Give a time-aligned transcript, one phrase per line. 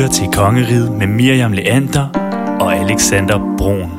[0.00, 2.08] lytter til Kongeriget med Miriam Leander
[2.60, 3.90] og Alexander Brun.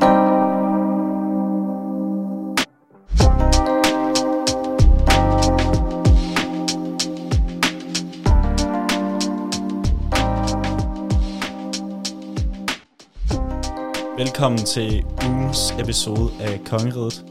[14.17, 17.25] Velkommen til ugens episode af Kongeriget.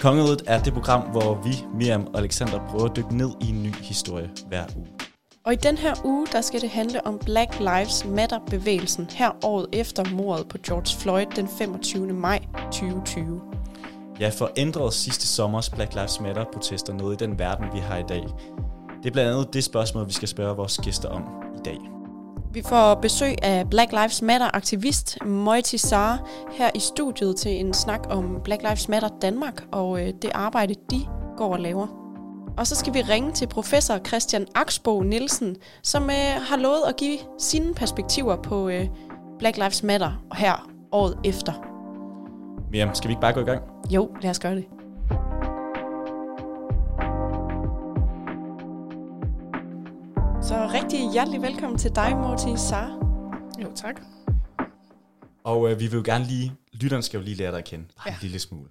[0.00, 3.62] Kongeriget er det program, hvor vi, Miriam og Alexander, prøver at dykke ned i en
[3.62, 5.01] ny historie hver uge.
[5.44, 9.66] Og i den her uge, der skal det handle om Black Lives Matter-bevægelsen her året
[9.72, 12.06] efter mordet på George Floyd den 25.
[12.06, 12.38] maj
[12.72, 13.40] 2020.
[14.20, 18.02] Ja, for ændrede sidste sommers Black Lives Matter-protester noget i den verden, vi har i
[18.08, 18.22] dag?
[19.02, 21.22] Det er blandt andet det spørgsmål, vi skal spørge vores gæster om
[21.56, 21.78] i dag.
[22.52, 26.18] Vi får besøg af Black Lives Matter-aktivist Moiti Sara
[26.52, 30.74] her i studiet til en snak om Black Lives Matter Danmark og øh, det arbejde,
[30.90, 31.00] de
[31.36, 32.01] går og laver.
[32.56, 36.96] Og så skal vi ringe til professor Christian Aksbo Nielsen, som øh, har lovet at
[36.96, 38.88] give sine perspektiver på øh,
[39.38, 41.52] Black Lives Matter her året efter.
[42.70, 43.62] Miriam, skal vi ikke bare gå i gang?
[43.90, 44.64] Jo, lad os gøre det.
[50.42, 52.98] Så rigtig hjertelig velkommen til dig, Morti Sar.
[53.62, 54.00] Jo, tak.
[55.44, 57.84] Og øh, vi vil jo gerne lige, lytteren skal jo lige lære dig at kende,
[57.84, 58.12] bare ja.
[58.12, 58.68] en lille smule.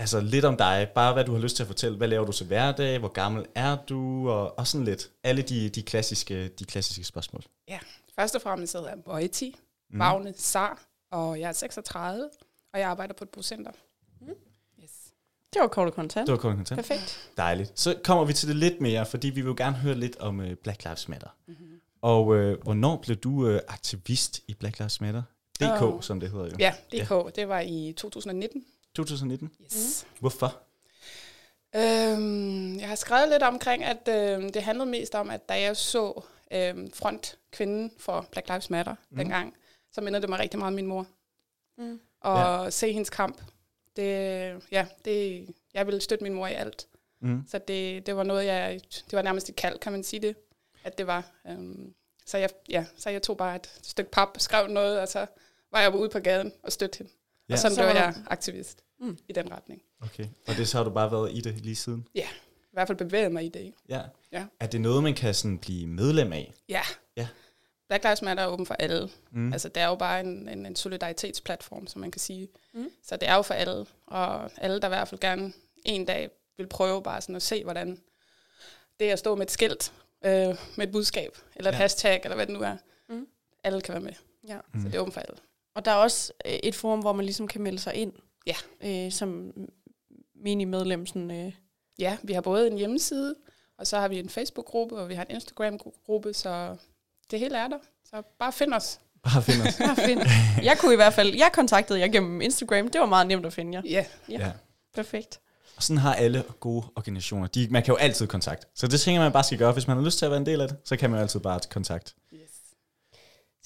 [0.00, 1.96] Altså lidt om dig, bare hvad du har lyst til at fortælle.
[1.96, 2.98] Hvad laver du til hverdag?
[2.98, 4.30] Hvor gammel er du?
[4.30, 5.10] Og, og sådan lidt.
[5.24, 7.42] Alle de, de, klassiske, de klassiske spørgsmål.
[7.68, 7.78] Ja,
[8.18, 9.56] først og fremmest hedder jeg Boiti,
[9.90, 9.98] mm.
[9.98, 12.30] Magne Sar, og jeg er 36,
[12.72, 13.70] og jeg arbejder på et bocenter.
[14.20, 14.28] Mm.
[14.82, 14.90] Yes.
[15.52, 16.26] Det var kort og kontant.
[16.26, 16.80] Det var kort og kontant.
[16.80, 17.30] Perfekt.
[17.36, 17.80] Dejligt.
[17.80, 20.38] Så kommer vi til det lidt mere, fordi vi vil jo gerne høre lidt om
[20.38, 21.28] uh, Black Lives Matter.
[21.46, 21.80] Mm-hmm.
[22.02, 25.22] Og uh, hvornår blev du uh, aktivist i Black Lives Matter?
[25.60, 26.00] DK, oh.
[26.00, 26.56] som det hedder jo.
[26.58, 27.10] Ja, DK.
[27.10, 27.22] Ja.
[27.34, 28.64] Det var i 2019.
[28.94, 29.50] 2019?
[29.62, 30.06] Yes.
[30.06, 30.16] Mm.
[30.20, 30.62] Hvorfor?
[31.76, 35.76] Øhm, jeg har skrevet lidt omkring, at øh, det handlede mest om, at da jeg
[35.76, 39.16] så øh, frontkvinden for Black Lives Matter mm.
[39.16, 39.54] dengang,
[39.92, 41.06] så mindede det mig rigtig meget om min mor.
[41.78, 42.00] Mm.
[42.20, 42.70] Og ja.
[42.70, 43.42] se hendes kamp,
[43.96, 44.04] det,
[44.70, 46.86] ja, det, jeg ville støtte min mor i alt.
[47.20, 47.44] Mm.
[47.48, 50.36] Så det, det var noget, jeg, det var nærmest et kald, kan man sige det,
[50.84, 51.24] at det var.
[51.46, 51.94] Øhm,
[52.26, 55.26] så, jeg, ja, så jeg tog bare et stykke pap, skrev noget, og så
[55.72, 57.12] var jeg ude på gaden og støtte hende.
[57.48, 57.54] Ja.
[57.54, 59.18] Og sådan så blev jeg aktivist mm.
[59.28, 59.82] i den retning.
[60.00, 62.08] Okay, og det så har du bare været i det lige siden?
[62.14, 63.74] Ja, i hvert fald bevæget mig i det.
[63.88, 64.02] Ja.
[64.32, 64.44] ja.
[64.60, 66.54] Er det noget, man kan sådan blive medlem af?
[66.68, 66.82] Ja.
[67.16, 67.28] ja.
[67.88, 69.10] Black Lives Matter er åben for alle.
[69.30, 69.52] Mm.
[69.52, 72.48] Altså, det er jo bare en, en, en solidaritetsplatform, som man kan sige.
[72.74, 72.90] Mm.
[73.02, 75.52] Så det er jo for alle, og alle, der i hvert fald gerne
[75.84, 78.00] en dag vil prøve bare sådan at se, hvordan
[79.00, 79.92] det at stå med et skilt,
[80.24, 81.78] øh, med et budskab, eller et ja.
[81.78, 82.76] hashtag, eller hvad det nu er,
[83.08, 83.26] mm.
[83.64, 84.12] alle kan være med.
[84.48, 84.58] Ja.
[84.74, 84.82] Mm.
[84.82, 85.36] Så det er åben for alle.
[85.78, 88.12] Og der er også øh, et forum, hvor man ligesom kan melde sig ind.
[88.46, 88.54] Ja.
[88.80, 89.52] Øh, som
[90.34, 91.06] mini-medlem.
[91.06, 91.52] Sådan, øh.
[91.98, 93.34] Ja, vi har både en hjemmeside,
[93.78, 96.76] og så har vi en Facebook-gruppe, og vi har en Instagram-gruppe, så
[97.30, 97.78] det hele er der.
[98.04, 99.00] Så bare find os.
[99.22, 99.76] Bare find os.
[99.86, 100.20] bare find.
[100.68, 103.52] Jeg kunne i hvert fald, jeg kontaktede jer gennem Instagram, det var meget nemt at
[103.52, 103.82] finde jer.
[103.84, 104.04] Ja.
[104.28, 104.38] ja.
[104.38, 104.52] ja.
[104.94, 105.40] Perfekt.
[105.76, 107.46] Og sådan har alle gode organisationer.
[107.46, 108.66] De, man kan jo altid kontakte.
[108.74, 109.72] Så det tænker man bare skal gøre.
[109.72, 111.22] Hvis man har lyst til at være en del af det, så kan man jo
[111.22, 112.12] altid bare kontakte.
[112.34, 112.50] Yes.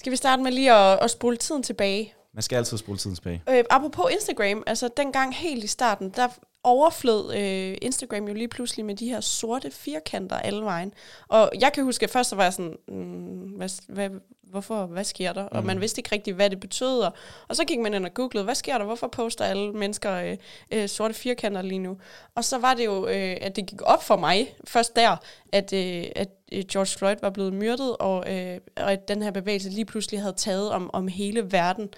[0.03, 2.13] Skal vi starte med lige at, at spole tiden tilbage?
[2.33, 3.43] Man skal altid spole tiden tilbage.
[3.49, 6.27] Øh, apropos Instagram, altså dengang helt i starten, der
[6.63, 10.93] overflød øh, Instagram jo lige pludselig med de her sorte firkanter alle vejen.
[11.27, 14.09] Og jeg kan huske, at først så var jeg sådan, mm, hvad, hvad,
[14.53, 15.43] hvorfor, hvad sker der?
[15.43, 15.57] Mm.
[15.57, 17.03] Og man vidste ikke rigtig, hvad det betød.
[17.47, 18.85] Og så gik man ind og googlede, hvad sker der?
[18.85, 20.37] Hvorfor poster alle mennesker øh,
[20.71, 21.97] øh, sorte firkanter lige nu?
[22.35, 25.17] Og så var det jo, øh, at det gik op for mig først der,
[25.53, 29.31] at, øh, at øh, George Floyd var blevet myrdet, og, øh, og at den her
[29.31, 31.89] bevægelse lige pludselig havde taget om, om hele verden.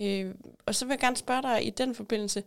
[0.00, 0.34] Øh,
[0.66, 2.42] og så vil jeg gerne spørge dig i den forbindelse,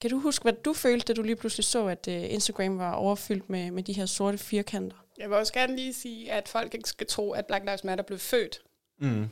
[0.00, 2.92] kan du huske, hvad du følte, da du lige pludselig så, at uh, Instagram var
[2.92, 4.96] overfyldt med, med de her sorte firkanter?
[5.18, 8.04] Jeg vil også gerne lige sige, at folk ikke skal tro, at Black Lives Matter
[8.04, 8.62] blev født
[9.00, 9.28] mm.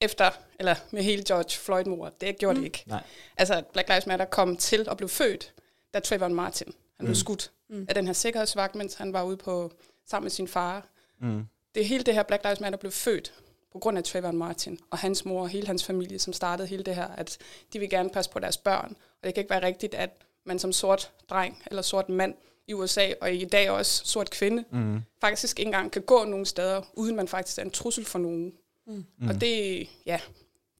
[0.00, 2.20] efter, eller med hele George Floyd-mordet.
[2.20, 2.60] Det gjorde mm.
[2.60, 2.84] det ikke.
[2.86, 3.02] Nej.
[3.36, 5.52] Altså, Black Lives Matter kom til at blive født,
[5.94, 7.06] da Trayvon Martin han mm.
[7.06, 7.86] blev skudt mm.
[7.88, 9.72] af den her sikkerhedsvagt, mens han var ude på
[10.06, 10.86] sammen med sin far.
[11.20, 11.46] Mm.
[11.74, 13.32] Det hele det her Black Lives Matter blev født
[13.72, 16.82] på grund af Trayvon Martin og hans mor og hele hans familie, som startede hele
[16.82, 17.38] det her, at
[17.72, 18.96] de vil gerne passe på deres børn.
[19.22, 20.10] Og det kan ikke være rigtigt, at
[20.44, 22.34] man som sort dreng eller sort mand
[22.66, 25.00] i USA, og i dag også sort kvinde, mm.
[25.20, 28.52] faktisk ikke engang kan gå nogen steder, uden man faktisk er en trussel for nogen.
[28.86, 29.28] Mm.
[29.28, 30.20] Og det, ja,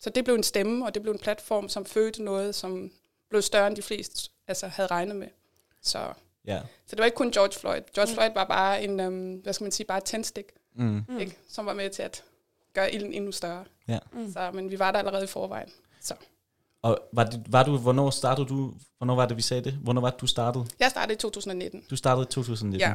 [0.01, 2.91] så det blev en stemme, og det blev en platform, som fødte noget, som
[3.31, 5.29] blev større end de fleste altså, havde regnet med.
[5.83, 5.99] Så,
[6.49, 6.63] yeah.
[6.87, 7.83] så det var ikke kun George Floyd.
[7.95, 8.15] George mm.
[8.15, 11.19] Floyd var bare en, um, hvad skal man sige, bare et tændstik, mm.
[11.21, 12.25] ikke, som var med til at
[12.75, 13.65] gøre ilden endnu større.
[13.89, 13.99] Ja.
[14.13, 14.33] Mm.
[14.33, 15.69] Så, men vi var der allerede i forvejen.
[16.01, 16.15] Så.
[16.83, 19.73] Og var, det, var du, hvornår startede du, hvornår var det, vi sagde det?
[19.73, 20.67] Hvornår var det, du startede?
[20.81, 21.85] Jeg startede i 2019.
[21.91, 22.89] Du startede i 2019?
[22.89, 22.95] Ja.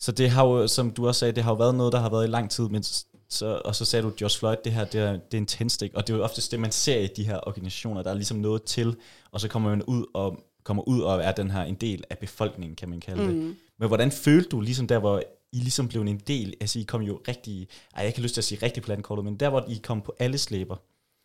[0.00, 2.10] Så det har jo, som du også sagde, det har jo været noget, der har
[2.10, 2.82] været i lang tid, men
[3.28, 5.94] så, og så sagde du, Josh Floyd, det her det er, det er en tændstik,
[5.94, 8.38] og det er jo oftest det, man ser i de her organisationer, der er ligesom
[8.38, 8.96] noget til,
[9.30, 12.18] og så kommer man ud og kommer ud og er den her en del af
[12.18, 13.34] befolkningen, kan man kalde det.
[13.34, 13.56] Mm.
[13.78, 15.22] Men hvordan følte du ligesom der, hvor
[15.52, 18.40] I ligesom blev en del, altså I kom jo rigtig, ej, jeg kan lyst til
[18.40, 20.76] at sige rigtig på landkortet, men der, hvor I kom på alle slæber,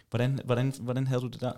[0.09, 1.51] hvordan, hvordan, hvordan havde du det der?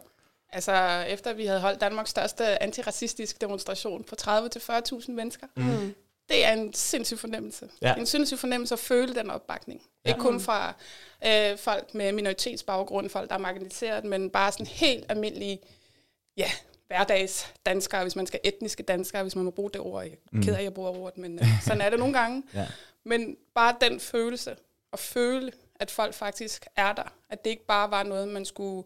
[0.49, 5.95] Altså, efter vi havde holdt Danmarks største antiracistisk demonstration på 30-40.000 mennesker, mm.
[6.29, 7.69] det er en sindssyg fornemmelse.
[7.81, 7.95] Ja.
[7.95, 9.81] En sindssyg fornemmelse at føle den opbakning.
[10.05, 10.09] Ja.
[10.09, 10.75] Ikke kun fra
[11.25, 15.59] øh, folk med minoritetsbaggrund, folk, der er marginaliseret, men bare sådan helt almindelige,
[16.37, 16.51] ja,
[16.93, 20.03] hverdags danskere, hvis man skal etniske danskere, hvis man må bruge det ord.
[20.03, 20.43] Jeg mm.
[20.43, 22.43] keder, at jeg bruger ordet, men øh, sådan er det nogle gange.
[22.53, 22.67] ja.
[23.03, 24.55] Men bare den følelse,
[24.93, 27.13] at føle, at folk faktisk er der.
[27.29, 28.83] At det ikke bare var noget, man skulle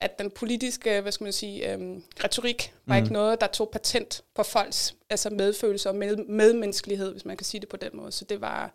[0.00, 3.02] at den politiske, hvad skal man sige, øhm, retorik var mm.
[3.02, 7.44] ikke noget, der tog patent på folks altså medfølelse og med, medmenneskelighed, hvis man kan
[7.44, 8.12] sige det på den måde.
[8.12, 8.74] Så det var,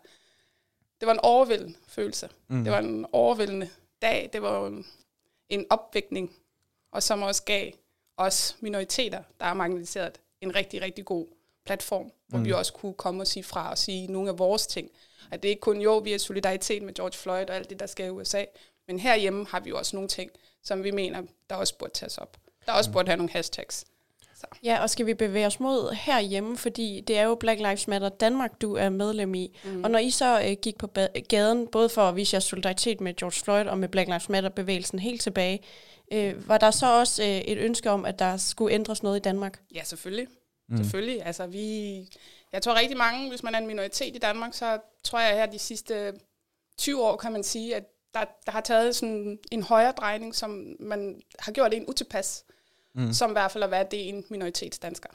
[1.00, 2.28] det var en overvældende følelse.
[2.48, 2.64] Mm.
[2.64, 3.68] Det var en overvældende
[4.02, 4.30] dag.
[4.32, 4.86] Det var en,
[5.48, 6.32] en opvækning,
[6.92, 7.72] og som også gav
[8.16, 11.26] os minoriteter, der er marginaliseret, en rigtig, rigtig god
[11.66, 12.44] platform, hvor mm.
[12.44, 14.90] vi også kunne komme og sige fra og sige nogle af vores ting.
[15.30, 17.86] At det ikke kun jo, vi er solidaritet med George Floyd og alt det, der
[17.86, 18.44] sker i USA,
[18.86, 20.30] men herhjemme har vi jo også nogle ting,
[20.62, 22.36] som vi mener, der også burde tages op.
[22.66, 22.92] Der også mm.
[22.92, 23.84] burde have nogle hashtags.
[24.52, 24.58] Så.
[24.64, 28.08] Ja, og skal vi bevæge os mod herhjemme, fordi det er jo Black Lives Matter
[28.08, 29.58] Danmark, du er medlem i.
[29.64, 29.84] Mm.
[29.84, 30.88] Og når I så øh, gik på
[31.28, 34.98] gaden, både for at vise jeres solidaritet med George Floyd og med Black Lives Matter-bevægelsen
[34.98, 35.60] helt tilbage,
[36.12, 39.20] øh, var der så også øh, et ønske om, at der skulle ændres noget i
[39.22, 39.60] Danmark?
[39.74, 40.26] Ja, selvfølgelig.
[40.68, 40.76] Mm.
[40.76, 41.26] Selvfølgelig.
[41.26, 41.96] Altså, vi,
[42.52, 45.46] jeg tror rigtig mange, hvis man er en minoritet i Danmark, så tror jeg her
[45.46, 46.12] de sidste
[46.78, 50.76] 20 år, kan man sige, at der, der har taget sådan en højere drejning, som
[50.80, 52.44] man har gjort en utilpas,
[52.94, 53.12] mm.
[53.12, 55.08] som i hvert fald at være det en minoritetsdansker.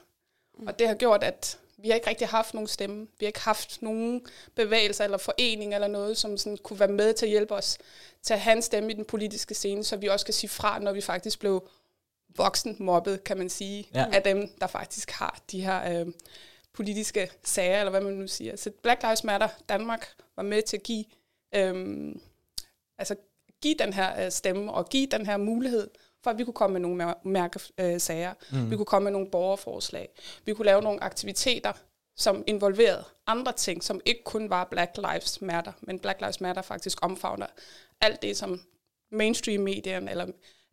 [0.58, 0.68] Mm.
[0.68, 3.08] Og det har gjort, at vi har ikke rigtig haft nogen stemme.
[3.20, 7.14] Vi har ikke haft nogen bevægelser eller forening eller noget, som sådan kunne være med
[7.14, 7.78] til at hjælpe os
[8.24, 10.80] til at have en stemme i den politiske scene, så vi også kan sige fra,
[10.80, 11.70] når vi faktisk blev
[12.36, 14.06] voksen mobbet, kan man sige, ja.
[14.14, 16.08] af dem, der faktisk har de her øh,
[16.74, 18.56] politiske sager, eller hvad man nu siger.
[18.56, 21.06] Så Black Lives Matter Danmark var med til at give
[21.56, 22.16] øh,
[22.98, 23.16] altså
[23.62, 25.90] give den her øh, stemme og give den her mulighed,
[26.24, 28.34] for at vi kunne komme med nogle mærkesager.
[28.54, 28.72] Øh, mm.
[28.72, 30.10] Vi kunne komme med nogle borgerforslag.
[30.46, 31.74] Vi kunne lave nogle aktiviteter,
[32.18, 36.62] som involverede andre ting, som ikke kun var Black Lives Matter, men Black Lives Matter
[36.62, 37.46] faktisk omfavner
[38.02, 38.62] alt det, som
[39.12, 40.28] mainstream-medierne, eller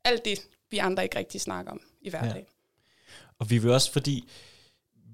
[0.04, 2.37] alt det, vi andre ikke rigtig snakker om i hverdagen.
[2.37, 3.16] Ja.
[3.38, 4.28] Og vi vil også, fordi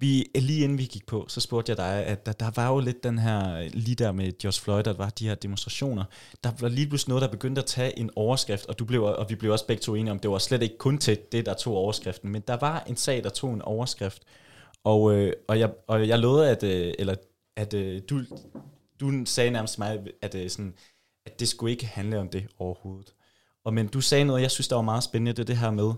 [0.03, 2.81] vi, lige inden vi gik på, så spurgte jeg dig, at der, der var jo
[2.81, 6.05] lidt den her, lige der med George Floyd, der var de her demonstrationer,
[6.45, 9.27] der var lige pludselig noget, der begyndte at tage en overskrift, og, du blev, og
[9.29, 11.55] vi blev også begge to enige om, det var slet ikke kun til det, der
[11.55, 14.23] tog overskriften, men der var en sag, der tog en overskrift,
[14.85, 17.15] og, øh, og, jeg, og jeg lovede, at, øh, eller,
[17.57, 18.21] at øh, du,
[19.01, 20.75] du sagde nærmest mig, at, øh, sådan,
[21.27, 23.15] at det skulle ikke handle om det overhovedet.
[23.65, 25.93] Og men du sagde noget, jeg synes, der var meget spændende, det det her med,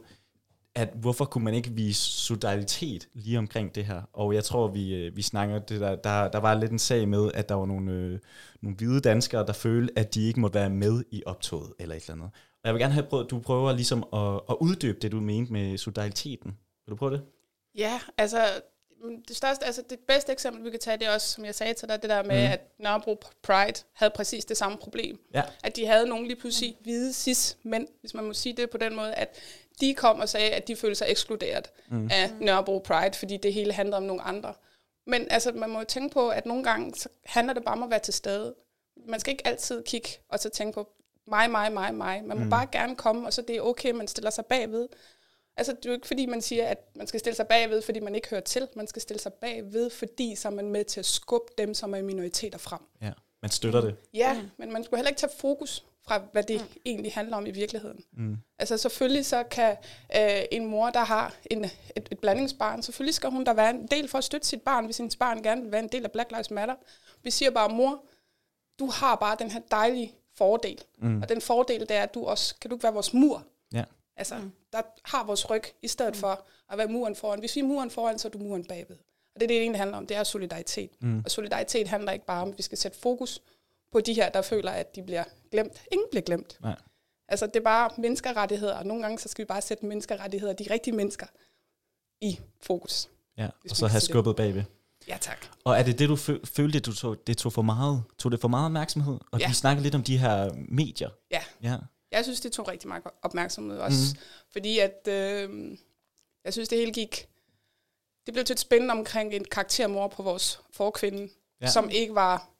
[0.75, 4.03] at hvorfor kunne man ikke vise solidaritet lige omkring det her?
[4.12, 7.09] Og jeg tror, vi, øh, vi snakker, det der, der, der var lidt en sag
[7.09, 8.19] med, at der var nogle, øh,
[8.61, 12.03] nogle hvide danskere, der følte, at de ikke måtte være med i optoget eller et
[12.03, 12.31] eller andet.
[12.35, 15.53] Og jeg vil gerne have prøvet, du prøver ligesom at, at uddybe det, du mente
[15.53, 16.50] med solidariteten.
[16.87, 17.23] Vil du prøve det?
[17.75, 18.38] Ja, altså
[19.29, 21.75] det største, altså det bedste eksempel, vi kan tage, det er også, som jeg sagde
[21.75, 22.53] til dig, det der med, mm.
[22.53, 25.20] at Nørrebro Pride havde præcis det samme problem.
[25.35, 25.43] Ja.
[25.65, 28.96] At de havde nogle lige pludselig hvide cis-mænd, hvis man må sige det på den
[28.96, 29.39] måde, at
[29.81, 32.08] de kom og sagde, at de følte sig ekskluderet mm.
[32.12, 34.54] af Nørrebro Pride, fordi det hele handler om nogle andre.
[35.06, 37.82] Men altså, man må jo tænke på, at nogle gange så handler det bare om
[37.82, 38.54] at være til stede.
[39.08, 40.88] Man skal ikke altid kigge og så tænke på
[41.26, 42.24] mig, mig, mig, mig.
[42.24, 42.50] Man må mm.
[42.50, 44.88] bare gerne komme, og så det er okay, man stiller sig bagved.
[45.56, 48.00] Altså, det er jo ikke fordi, man siger, at man skal stille sig bagved, fordi
[48.00, 48.69] man ikke hører til.
[48.76, 51.94] Man skal stille sig bagved, fordi så er man med til at skubbe dem, som
[51.94, 52.81] er minoriteter frem.
[53.02, 53.12] Ja,
[53.43, 53.96] man støtter det.
[54.14, 54.50] Ja, mm.
[54.56, 56.81] men man skulle heller ikke tage fokus fra, hvad det mm.
[56.87, 58.05] egentlig handler om i virkeligheden.
[58.13, 58.37] Mm.
[58.58, 59.77] Altså selvfølgelig så kan
[60.17, 63.87] øh, en mor, der har en, et, et blandingsbarn, selvfølgelig skal hun der være en
[63.87, 66.13] del for at støtte sit barn, hvis hendes barn gerne vil være en del af
[66.13, 66.75] Black Lives Matter.
[67.23, 68.05] Vi siger bare, mor,
[68.79, 70.84] du har bare den her dejlige fordel.
[70.99, 71.23] Mm.
[71.23, 73.46] Og den fordel, det er, at du også, kan du ikke være vores mur?
[73.73, 73.84] Ja.
[74.17, 74.53] Altså, mm.
[74.73, 76.20] der har vores ryg, i stedet mm.
[76.20, 77.39] for at være muren foran.
[77.39, 78.96] Hvis vi er muren foran, så er du muren bagved.
[79.34, 80.91] Og det er det, det egentlig handler om, det er solidaritet.
[81.01, 81.23] Mm.
[81.25, 83.43] Og solidaritet handler ikke bare om, at vi skal sætte fokus
[83.94, 85.82] på de her, der føler, at de bliver glemt.
[85.93, 86.58] Ingen bliver glemt.
[86.60, 86.77] Nej.
[87.29, 90.67] Altså, det er bare menneskerettigheder, og nogle gange så skal vi bare sætte menneskerettigheder, de
[90.70, 91.27] rigtige mennesker,
[92.20, 93.08] i fokus.
[93.39, 94.63] Ja, og så have skubbet bagved.
[95.08, 95.46] Ja, tak.
[95.65, 96.17] Og er det det, du
[96.56, 99.19] følte, du tog, det tog for meget, tog det for meget opmærksomhed?
[99.32, 99.48] Og ja.
[99.48, 101.10] vi snakker lidt om de her medier.
[101.31, 101.43] Ja.
[101.63, 101.77] ja.
[102.13, 104.15] Jeg synes, det tog rigtig meget opmærksomhed også.
[104.15, 104.20] Mm.
[104.53, 105.79] Fordi at, øh,
[106.44, 107.29] jeg synes, det hele gik...
[108.27, 111.29] Det blev til et spændende omkring en karaktermor på vores forkvinde,
[111.60, 111.67] ja.
[111.67, 112.54] som ikke var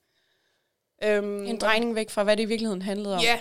[1.03, 3.23] Øhm, en drejning væk fra, hvad det i virkeligheden handlede om.
[3.23, 3.41] Ja,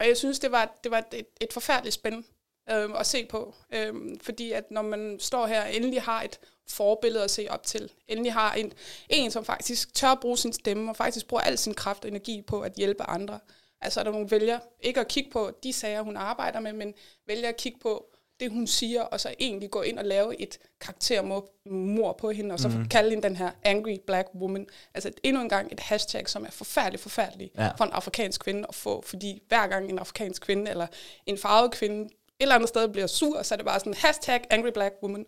[0.00, 2.24] og jeg synes, det var, det var et, et forfærdeligt spænd
[2.70, 3.54] øhm, at se på.
[3.74, 7.66] Øhm, fordi at når man står her og endelig har et forbillede at se op
[7.66, 8.72] til, endelig har en,
[9.08, 12.42] en, som faktisk tør bruge sin stemme, og faktisk bruger al sin kraft og energi
[12.42, 13.40] på at hjælpe andre.
[13.80, 16.94] Altså er der nogle vælger ikke at kigge på de sager, hun arbejder med, men
[17.26, 18.11] vælger at kigge på
[18.42, 22.60] det, hun siger, og så egentlig gå ind og lave et karaktermor på hende, og
[22.60, 22.88] så mm.
[22.88, 24.66] kalde hende den her angry black woman.
[24.94, 27.70] Altså endnu en gang et hashtag, som er forfærdeligt, forfærdeligt ja.
[27.76, 30.86] for en afrikansk kvinde at få, fordi hver gang en afrikansk kvinde, eller
[31.26, 34.40] en farvet kvinde, et eller andet sted bliver sur, så er det bare sådan, hashtag
[34.50, 35.26] angry black woman.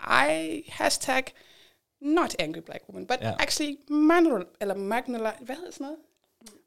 [0.00, 1.24] I hashtag
[2.00, 3.32] not angry black woman, but ja.
[3.38, 5.98] actually manual, eller magnal, hvad hedder sådan noget?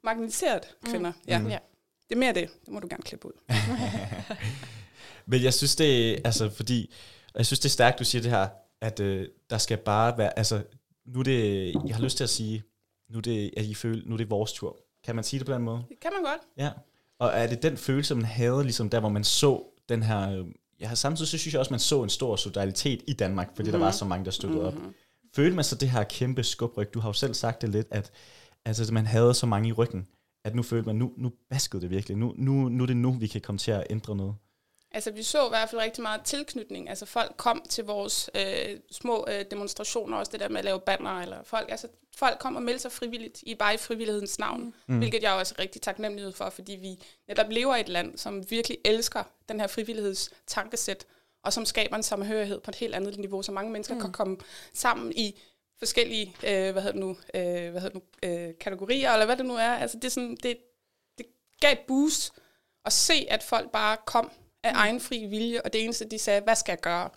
[0.04, 1.28] Marginaliseret kvinder, mm.
[1.28, 1.38] ja.
[1.38, 1.48] Mm.
[1.48, 1.58] ja.
[2.08, 2.50] Det er mere det.
[2.64, 3.32] Det må du gerne klippe ud.
[5.28, 6.92] Men jeg synes, det er, altså, fordi,
[7.34, 8.48] jeg synes, det er stærkt, du siger det her,
[8.80, 10.62] at øh, der skal bare være, altså,
[11.06, 12.62] nu er det, jeg har lyst til at sige,
[13.10, 14.76] nu er det, at I føler, nu er det vores tur.
[15.04, 15.82] Kan man sige det på den måde?
[15.88, 16.40] Det kan man godt.
[16.56, 16.70] Ja.
[17.18, 20.44] Og er det den følelse, man havde, ligesom der, hvor man så den her,
[20.80, 23.72] ja, samtidig så synes jeg også, man så en stor solidaritet i Danmark, fordi mm-hmm.
[23.72, 23.98] der var mhm.
[23.98, 24.78] så mange, der støttede mm-hmm.
[24.78, 24.84] op.
[24.84, 24.94] Mhm.
[25.36, 26.94] Følte man så det her kæmpe skubryg?
[26.94, 28.10] Du har jo selv sagt det lidt, at
[28.64, 30.06] altså, man havde så mange i ryggen,
[30.44, 32.16] at nu følte man, nu, nu baskede det virkelig.
[32.16, 34.34] Nu, nu, nu er det nu, vi kan komme til at ændre noget.
[34.90, 36.88] Altså, vi så i hvert fald rigtig meget tilknytning.
[36.88, 40.80] Altså, folk kom til vores øh, små øh, demonstrationer, også det der med at lave
[40.80, 44.74] banner, eller folk, altså, folk kom og meldte sig frivilligt, i bare i frivillighedens navn,
[44.86, 44.98] mm.
[44.98, 48.50] hvilket jeg også er rigtig taknemmelig for, fordi vi netop lever i et land, som
[48.50, 51.06] virkelig elsker den her frivilligheds tankesæt,
[51.42, 54.00] og som skaber en samhørighed på et helt andet niveau, så mange mennesker mm.
[54.00, 54.36] kan komme
[54.74, 55.40] sammen i
[55.78, 59.36] forskellige øh, hvad hedder det nu, øh, hvad hedder det nu øh, kategorier, eller hvad
[59.36, 59.70] det nu er.
[59.70, 60.58] Altså, det, er sådan, det,
[61.18, 61.26] det
[61.60, 62.32] gav et boost
[62.84, 64.30] at se, at folk bare kom
[64.62, 64.78] af mm.
[64.78, 67.10] egen fri vilje, og det eneste, de sagde, hvad skal jeg gøre?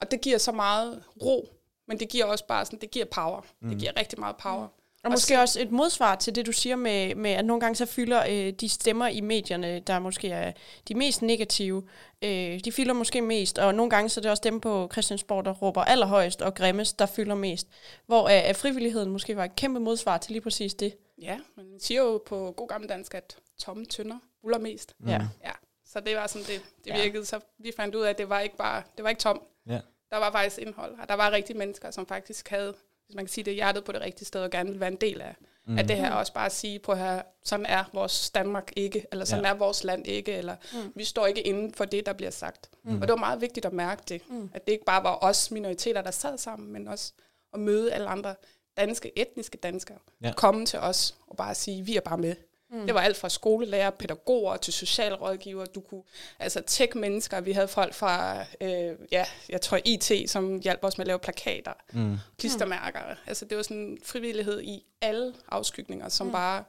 [0.00, 1.48] Og det giver så meget ro,
[1.88, 3.40] men det giver også bare sådan, det giver power.
[3.60, 3.68] Mm.
[3.68, 4.66] Det giver rigtig meget power.
[4.66, 4.84] Mm.
[5.04, 7.86] Og måske også et modsvar til det, du siger med, med at nogle gange så
[7.86, 10.52] fylder øh, de stemmer i medierne, der måske er
[10.88, 11.82] de mest negative,
[12.22, 15.44] øh, de fylder måske mest, og nogle gange så er det også dem på Christiansborg,
[15.44, 17.68] der råber allerhøjst og grimmest, der fylder mest.
[18.06, 20.96] Hvor øh, frivilligheden måske var et kæmpe modsvar til lige præcis det.
[21.22, 24.94] Ja, man siger jo på god gammel dansk, at tomme tønder ruller mest.
[24.98, 25.08] Mm.
[25.08, 25.20] Ja.
[25.44, 25.50] ja.
[25.94, 27.18] Så det var sådan, det, det virkede.
[27.18, 27.24] Ja.
[27.24, 29.42] Så vi fandt ud af, at det var ikke bare, det var ikke tom.
[29.66, 29.80] Ja.
[30.10, 32.74] Der var faktisk indhold, og der var rigtig mennesker, som faktisk havde,
[33.06, 34.96] hvis man kan sige det, hjertet på det rigtige sted, og gerne ville være en
[34.96, 35.36] del af,
[35.66, 35.78] mm.
[35.78, 36.12] af det her.
[36.12, 39.50] Også bare at sige på her, sådan er vores Danmark ikke, eller sådan ja.
[39.50, 40.92] er vores land ikke, eller mm.
[40.94, 42.70] vi står ikke inden for det, der bliver sagt.
[42.84, 42.94] Mm.
[42.94, 44.50] Og det var meget vigtigt at mærke det, mm.
[44.54, 47.12] at det ikke bare var os minoriteter, der sad sammen, men også
[47.52, 48.34] at møde alle andre
[48.76, 50.32] danske, etniske danskere, ja.
[50.36, 52.36] komme til os og bare sige, vi er bare med.
[52.74, 52.86] Mm.
[52.86, 55.64] Det var alt fra skolelærer, pædagoger til socialrådgiver.
[55.64, 56.02] Du kunne,
[56.38, 57.40] altså tech-mennesker.
[57.40, 61.18] Vi havde folk fra, øh, ja, jeg tror IT, som hjalp os med at lave
[61.18, 62.18] plakater, mm.
[62.38, 63.00] klistermærker.
[63.00, 63.16] Mm.
[63.26, 66.32] Altså det var sådan frivillighed i alle afskygninger, som mm.
[66.32, 66.64] bare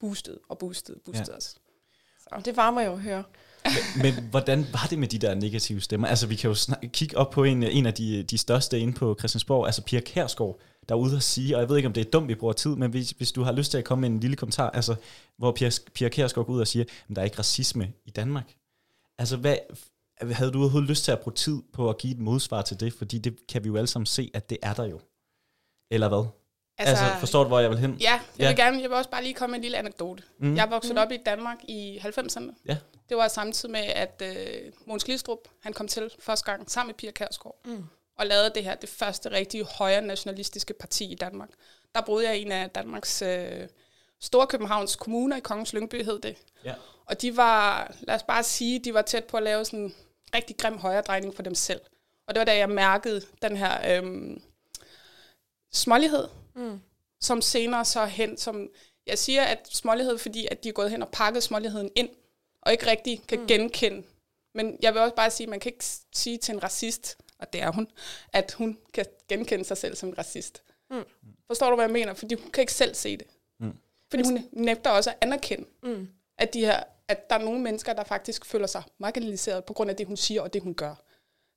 [0.00, 1.36] boostede og boostede, boostede ja.
[1.36, 1.44] os.
[2.20, 2.40] Så.
[2.44, 3.24] Det varmer jo at høre.
[3.64, 6.08] men, men hvordan var det med de der negative stemmer?
[6.08, 8.92] Altså vi kan jo snak- kigge op på en, en af de, de største inde
[8.92, 10.58] på Christiansborg, altså Pia Kærsgaard,
[10.90, 12.52] der er ude at sige, og jeg ved ikke, om det er dumt, vi bruger
[12.52, 14.94] tid, men hvis, hvis du har lyst til at komme med en lille kommentar, altså,
[15.36, 18.54] hvor Pia, Pia Kjærsgaard går ud og siger, at der er ikke racisme i Danmark.
[19.18, 19.56] Altså, hvad,
[20.20, 22.92] havde du overhovedet lyst til at bruge tid på at give et modsvar til det?
[22.92, 25.00] Fordi det kan vi jo alle sammen se, at det er der jo.
[25.90, 26.24] Eller hvad?
[26.78, 27.96] Altså, altså forstår du, hvor jeg vil hen?
[28.00, 28.48] Ja, jeg ja.
[28.48, 30.22] vil gerne, jeg vil også bare lige komme med en lille anekdote.
[30.38, 30.56] Mm.
[30.56, 31.00] Jeg voksede mm.
[31.00, 32.62] op i Danmark i 90'erne.
[32.68, 32.76] Ja.
[33.08, 36.94] Det var samtidig med, at uh, Måns Glistrup, han kom til første gang sammen med
[36.94, 37.56] Pia Kærsgaard.
[37.64, 37.84] Mm
[38.20, 41.48] og lavede det her, det første rigtige højre nationalistiske parti i Danmark.
[41.94, 43.68] Der boede jeg i en af Danmarks øh,
[44.20, 46.36] store Københavns kommuner, i Kongens Lyngby hed det.
[46.64, 46.74] Ja.
[47.06, 49.94] Og de var, lad os bare sige, de var tæt på at lave sådan en
[50.34, 51.80] rigtig grim højredrejning for dem selv.
[52.26, 54.42] Og det var da jeg mærkede den her øhm,
[55.72, 56.80] smålighed, mm.
[57.20, 58.68] som senere så hen, som
[59.06, 62.08] jeg siger, at smålighed, fordi at de er gået hen og pakket småligheden ind,
[62.62, 63.46] og ikke rigtig kan mm.
[63.46, 64.02] genkende.
[64.54, 67.52] Men jeg vil også bare sige, at man kan ikke sige til en racist, og
[67.52, 67.88] det er hun,
[68.32, 70.62] at hun kan genkende sig selv som en racist.
[70.90, 71.04] Mm.
[71.46, 72.14] Forstår du, hvad jeg mener?
[72.14, 73.26] Fordi hun kan ikke selv se det.
[73.60, 73.72] Mm.
[74.10, 76.08] Fordi hun nægter også at anerkende, mm.
[76.38, 79.90] at, de her, at der er nogle mennesker, der faktisk føler sig marginaliseret på grund
[79.90, 80.94] af det, hun siger og det, hun gør.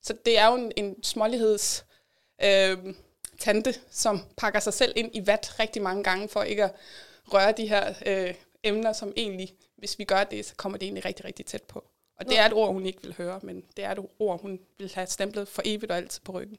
[0.02, 1.86] Så det er jo en, en småligheds
[2.44, 2.78] øh,
[3.40, 6.76] tante, som pakker sig selv ind i vat rigtig mange gange, for ikke at
[7.26, 11.06] røre de her øh, emner, som egentlig, hvis vi gør det, så kommer det egentlig
[11.06, 11.86] rigtig, rigtig tæt på.
[12.20, 14.60] Og det er et ord, hun ikke vil høre, men det er et ord, hun
[14.78, 16.58] vil have stemplet for evigt og altid på ryggen.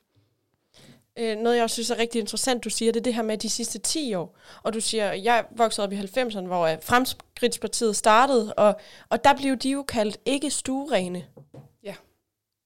[1.19, 3.39] Øh, noget, jeg også synes er rigtig interessant, du siger, det er det her med
[3.39, 4.37] de sidste 10 år.
[4.63, 9.35] Og du siger, jeg voksede op i 90'erne, hvor øh, Fremskridtspartiet startede, og, og der
[9.35, 11.27] blev de jo kaldt ikke stuerene.
[11.83, 11.95] Ja.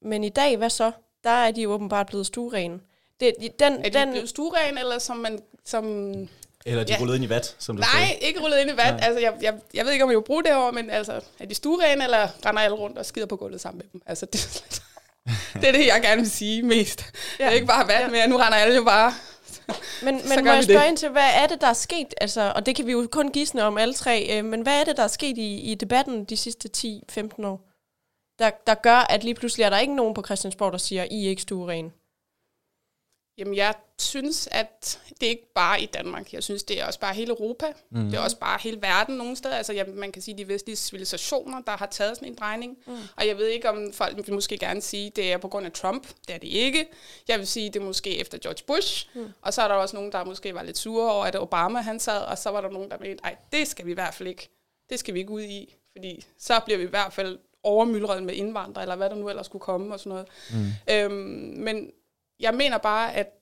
[0.03, 0.93] Men i dag, hvad så?
[1.25, 2.81] Der er de jo åbenbart blevet stuerene.
[3.21, 5.43] Det, den, er de den, blevet stuerene, eller som man...
[5.65, 6.15] Som
[6.67, 7.01] Eller de ja.
[7.01, 8.15] rullet ind i vat, som du Nej, sagde.
[8.21, 8.95] ikke rullet ind i vat.
[8.95, 9.07] Ja.
[9.07, 11.47] Altså, jeg, jeg, jeg ved ikke, om jeg vil bruge det over, men altså, er
[11.47, 14.03] de stuerene, eller render alle rundt og skider på gulvet sammen med dem?
[14.07, 14.65] Altså, det,
[15.61, 17.05] det er det, jeg gerne vil sige mest.
[17.39, 17.45] Ja.
[17.45, 18.21] Det er ikke bare vand, ja.
[18.21, 19.15] men nu render alle jo bare
[20.05, 22.15] men, men må jeg spørge ind til, hvad er det, der er sket?
[22.21, 24.85] Altså, og det kan vi jo kun gisne om alle tre, øh, men hvad er
[24.85, 27.61] det, der er sket i, i debatten de sidste 10-15 år?
[28.39, 31.27] Der, der gør, at lige pludselig er der ikke nogen på Christiansborg, der siger, I
[31.27, 31.93] er ikke stueren.
[33.39, 36.33] Jamen, jeg synes, at det er ikke bare i Danmark.
[36.33, 37.67] Jeg synes, det er også bare hele Europa.
[37.91, 38.05] Mm.
[38.05, 39.57] Det er også bare hele verden nogle steder.
[39.57, 42.79] Altså, ja, man kan sige, de vestlige civilisationer, der har taget sådan en drejning.
[42.87, 42.97] Mm.
[43.17, 45.67] Og jeg ved ikke, om folk vil måske gerne sige, at det er på grund
[45.67, 46.09] af Trump.
[46.27, 46.87] Det er det ikke.
[47.29, 49.09] Jeg vil sige, det er måske efter George Bush.
[49.15, 49.29] Mm.
[49.43, 52.01] Og så er der også nogen, der måske var lidt sure over, at Obama han
[52.01, 52.21] sad.
[52.21, 54.49] Og så var der nogen, der mente, nej, det skal vi i hvert fald ikke.
[54.91, 55.75] Det skal vi ikke ud i.
[55.97, 59.47] Fordi så bliver vi i hvert fald overmyldret med indvandrere, eller hvad der nu ellers
[59.47, 60.27] skulle komme og sådan noget.
[60.51, 60.95] Mm.
[60.95, 61.91] Øhm, men
[62.41, 63.35] jeg mener bare, at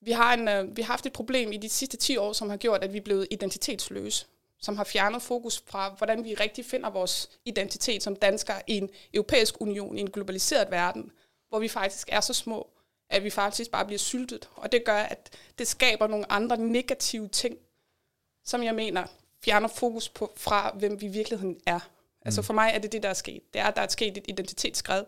[0.00, 2.50] vi har, en, øh, vi har haft et problem i de sidste 10 år, som
[2.50, 4.26] har gjort, at vi er blevet identitetsløse
[4.62, 8.90] som har fjernet fokus fra, hvordan vi rigtig finder vores identitet som danskere i en
[9.14, 11.12] europæisk union, i en globaliseret verden,
[11.48, 12.70] hvor vi faktisk er så små,
[13.10, 14.48] at vi faktisk bare bliver syltet.
[14.56, 17.56] Og det gør, at det skaber nogle andre negative ting,
[18.44, 19.06] som jeg mener
[19.44, 21.80] fjerner fokus på fra, hvem vi i virkeligheden er.
[22.24, 22.44] Altså mm.
[22.44, 23.42] for mig er det det, der er sket.
[23.52, 25.04] Det er, at der er sket et identitetsskred,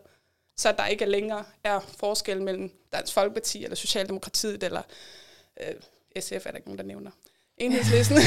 [0.57, 4.81] så der ikke længere er forskel mellem Dansk Folkeparti eller Socialdemokratiet eller
[5.61, 7.11] øh, SF, er der ikke nogen, der nævner.
[7.57, 8.17] Enhedslisten.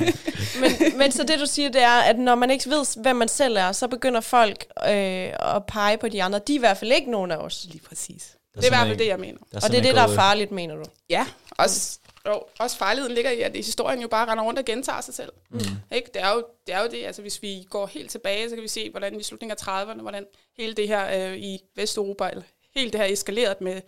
[0.60, 3.28] men, men så det du siger, det er, at når man ikke ved, hvem man
[3.28, 6.38] selv er, så begynder folk øh, at pege på de andre.
[6.38, 7.66] De er i hvert fald ikke nogen af os.
[7.70, 8.36] Lige præcis.
[8.54, 9.38] Det er i hvert fald det, jeg mener.
[9.52, 10.84] Og det er det, der er farligt, mener du?
[11.10, 15.00] Ja, også jo, også farligheden ligger i, at historien jo bare render rundt og gentager
[15.00, 15.32] sig selv.
[15.50, 15.60] Mm.
[15.92, 16.10] Ikke?
[16.14, 18.62] Det, er jo, det er jo det, altså hvis vi går helt tilbage, så kan
[18.62, 20.26] vi se, hvordan i slutningen af 30'erne, hvordan
[20.56, 22.42] hele det her øh, i Vesteuropa, eller
[22.74, 23.82] hele det her eskaleret med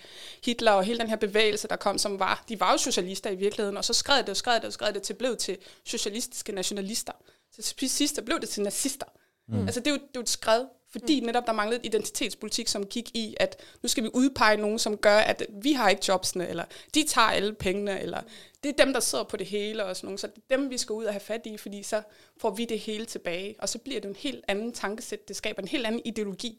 [0.44, 3.34] Hitler og hele den her bevægelse, der kom, som var, de var jo socialister i
[3.34, 6.52] virkeligheden, og så skred det og skred det og skred det til, blev til socialistiske
[6.52, 7.12] nationalister.
[7.52, 9.06] Så til sidst blev det til nazister.
[9.48, 9.66] Mm.
[9.66, 11.26] Altså det er, jo, det er jo et skred, fordi mm.
[11.26, 15.18] netop der manglede identitetspolitik, som gik i, at nu skal vi udpege nogen, som gør,
[15.18, 18.20] at vi har ikke jobsene, eller de tager alle pengene, eller
[18.62, 20.70] det er dem, der sidder på det hele, og sådan nogle, så det er dem,
[20.70, 22.02] vi skal ud og have fat i, fordi så
[22.40, 25.62] får vi det hele tilbage, og så bliver det en helt anden tankesæt, det skaber
[25.62, 26.58] en helt anden ideologi,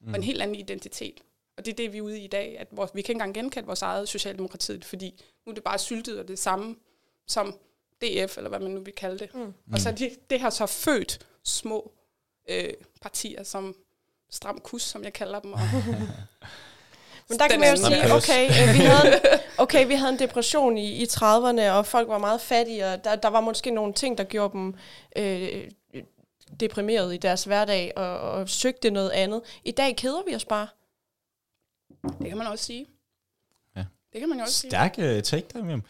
[0.00, 0.08] mm.
[0.08, 1.20] og en helt anden identitet.
[1.56, 3.16] Og det er det, vi er ude i i dag, at vores, vi kan ikke
[3.16, 6.76] engang genkende vores eget Socialdemokratiet, fordi nu er det bare syltet og det samme
[7.26, 7.58] som
[8.02, 9.34] DF, eller hvad man nu vil kalde det.
[9.34, 9.52] Mm.
[9.72, 11.92] Og så det, det har så født små
[12.48, 12.68] øh,
[13.02, 13.74] partier som
[14.30, 15.52] Stram Kus, som jeg kalder dem.
[15.52, 15.60] Og
[17.28, 19.20] Men der kan man jo sige, okay, øh, vi havde,
[19.58, 23.16] okay, vi havde en depression i, i 30'erne, og folk var meget fattige, og der,
[23.16, 24.74] der var måske nogle ting, der gjorde dem
[25.16, 25.70] øh,
[26.60, 29.40] deprimeret i deres hverdag, og, og søgte noget andet.
[29.64, 30.68] I dag keder vi os bare.
[32.18, 32.86] Det kan man også sige.
[33.76, 33.84] Ja.
[34.12, 35.16] Det kan man jo også Stærk sige.
[35.16, 35.80] uh, take der,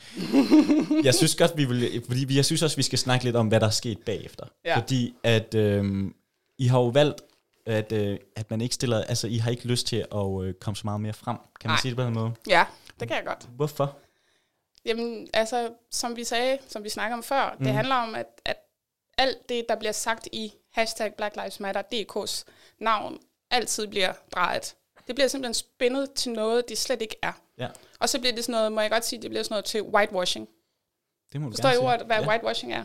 [1.04, 3.60] jeg synes godt, vi vil, fordi jeg synes også, vi skal snakke lidt om, hvad
[3.60, 4.46] der er sket bagefter.
[4.64, 4.78] Ja.
[4.78, 6.10] Fordi at øh,
[6.62, 7.22] I har jo valgt,
[7.66, 10.76] at, øh, at man ikke stiller, altså I har ikke lyst til at øh, komme
[10.76, 11.36] så meget mere frem.
[11.36, 11.80] Kan man Nej.
[11.80, 12.32] sige det på den måde?
[12.48, 12.64] Ja,
[13.00, 13.48] det kan jeg godt.
[13.56, 13.98] Hvorfor?
[14.84, 17.64] Jamen, altså, som vi sagde, som vi snakker om før, mm.
[17.64, 18.56] det handler om, at, at
[19.18, 22.44] alt det, der bliver sagt i hashtag Black Lives Matter, DK's
[22.78, 23.18] navn,
[23.50, 24.74] altid bliver drejet.
[25.06, 27.32] Det bliver simpelthen spændet til noget, det slet ikke er.
[27.58, 27.68] Ja.
[28.00, 29.82] Og så bliver det sådan noget, må jeg godt sige, det bliver sådan noget til
[29.82, 30.48] whitewashing.
[31.32, 32.28] Det må du Forstår I ordet, hvad ja.
[32.28, 32.84] whitewashing er?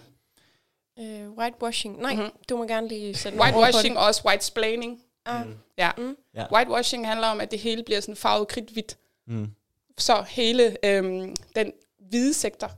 [0.97, 2.01] Uh, whitewashing.
[2.01, 2.31] Nej, mm-hmm.
[2.49, 5.01] du må gerne lige sætte Whitewashing og også whitesplaining.
[5.25, 5.47] Ah.
[5.47, 5.57] Mm.
[5.77, 5.91] Ja.
[5.97, 6.17] Mm.
[6.33, 6.45] ja.
[6.53, 8.97] Whitewashing handler om, at det hele bliver sådan farvet kridhvidt.
[9.27, 9.51] Mm.
[9.97, 12.71] Så hele øhm, den hvide sektor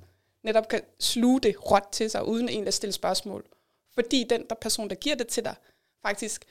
[0.44, 3.46] netop kan sluge det råt til sig, uden en at stille spørgsmål.
[3.94, 5.56] Fordi den der person, der giver det til dig,
[6.02, 6.46] faktisk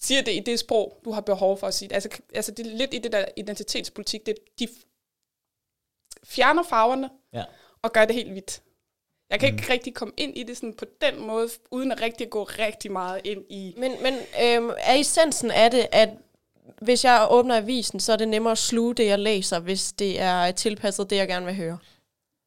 [0.00, 1.94] siger det i det sprog, du har behov for at sige det.
[1.94, 4.68] Altså, altså det er lidt i det der identitetspolitik, det, de
[6.24, 7.44] fjerner farverne ja.
[7.82, 8.62] og gør det helt hvidt.
[9.30, 9.58] Jeg kan mm.
[9.58, 12.92] ikke rigtig komme ind i det sådan på den måde, uden at rigtig gå rigtig
[12.92, 13.74] meget ind i...
[13.78, 16.08] Men, men øhm, er essensen af det, at
[16.82, 20.20] hvis jeg åbner avisen, så er det nemmere at sluge det, jeg læser, hvis det
[20.20, 21.78] er tilpasset det, jeg gerne vil høre?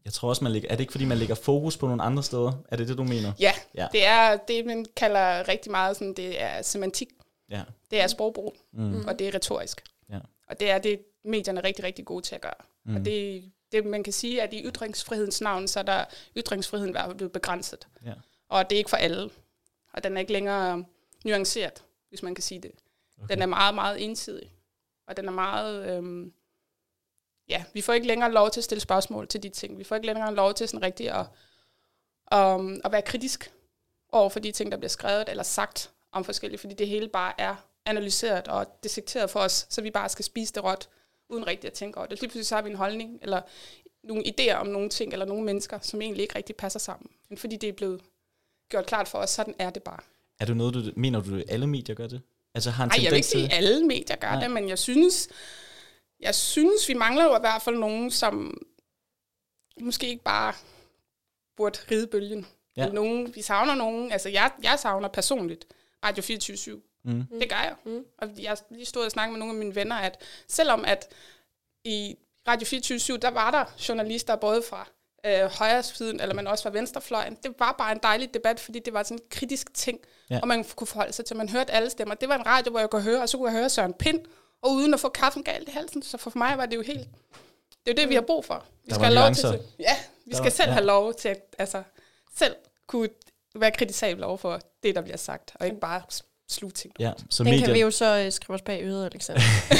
[0.06, 2.24] Jeg tror også, man lægger, er det ikke fordi, man lægger fokus på nogle andre
[2.24, 2.52] steder?
[2.72, 3.32] Er det det, du mener?
[3.39, 3.88] Ja, ja.
[3.91, 7.08] det er det, man kalder rigtig meget sådan, det er semantik.
[7.50, 7.62] Ja.
[7.91, 9.06] Det er sprogbrug, mm.
[9.08, 9.84] og det er retorisk.
[10.10, 10.19] Ja.
[10.48, 12.54] Og det er det, medierne er rigtig, rigtig gode til at gøre.
[12.86, 12.96] Mm.
[12.96, 13.43] Og det,
[13.74, 16.06] det, man kan sige, at i ytringsfrihedens navn, så er der
[16.38, 17.88] ytringsfriheden blevet begrænset.
[18.06, 18.14] Ja.
[18.50, 19.30] Og det er ikke for alle.
[19.94, 20.86] Og den er ikke længere
[21.26, 22.72] nuanceret, hvis man kan sige det.
[23.18, 23.34] Okay.
[23.34, 24.52] Den er meget, meget ensidig.
[25.08, 25.90] Og den er meget...
[25.90, 26.34] Øhm,
[27.50, 29.78] ja, vi får ikke længere lov til at stille spørgsmål til de ting.
[29.78, 31.26] Vi får ikke længere lov til sådan rigtig at,
[32.40, 33.54] um, at være kritisk
[34.10, 37.34] over for de ting, der bliver skrevet eller sagt om forskellige, fordi det hele bare
[37.38, 37.56] er
[37.86, 40.90] analyseret og dissekteret for os, så vi bare skal spise det råt,
[41.30, 42.20] uden rigtig at tænke over det.
[42.20, 43.42] Lige pludselig så har vi en holdning, eller
[44.04, 47.12] nogle idéer om nogle ting, eller nogle mennesker, som egentlig ikke rigtig passer sammen.
[47.30, 48.02] Men fordi det er blevet
[48.70, 50.00] gjort klart for os, sådan er det bare.
[50.40, 52.22] Er det noget, du, mener du, alle medier gør det?
[52.54, 54.42] Altså har en Ej, jeg vil ikke sige, at alle medier gør Nej.
[54.42, 55.30] det, men jeg synes,
[56.20, 58.62] jeg synes, vi mangler jo i hvert fald nogen, som
[59.82, 60.54] måske ikke bare
[61.58, 62.48] burde ride bølgen.
[62.78, 62.90] Ja.
[62.90, 65.66] Nogen, vi savner nogen, altså jeg, jeg savner personligt
[66.04, 67.26] Radio 24 mm.
[67.39, 67.76] Det gør jeg.
[67.86, 68.06] Mm.
[68.18, 71.08] Og jeg har lige stået og snakket med nogle af mine venner, at selvom at
[71.84, 72.16] i
[72.48, 74.88] Radio 24 der var der journalister både fra
[75.26, 77.38] øh, højre siden, eller man også fra venstrefløjen.
[77.44, 80.39] Det var bare en dejlig debat, fordi det var sådan en kritisk ting, ja.
[80.42, 81.36] og man kunne forholde sig til.
[81.36, 82.16] Man hørte alle stemmer.
[82.16, 84.20] Det var en radio, hvor jeg kunne høre, og så kunne jeg høre Søren Pind,
[84.62, 86.02] og uden at få kaffen galt i halsen.
[86.02, 87.08] Så for mig var det jo helt...
[87.86, 88.66] Det er jo det, vi har brug for.
[88.84, 90.74] Vi der skal have lov til, Ja, vi der skal var, selv ja.
[90.74, 91.84] have lov til at altså,
[92.36, 92.56] selv
[92.88, 93.10] kunne
[93.56, 96.02] være kritisabel over for det, der bliver sagt, og ikke bare
[96.49, 96.93] ting.
[96.99, 97.65] Ja, så Den medier...
[97.65, 99.41] kan vi jo så uh, skrive os bag øret, Alexander.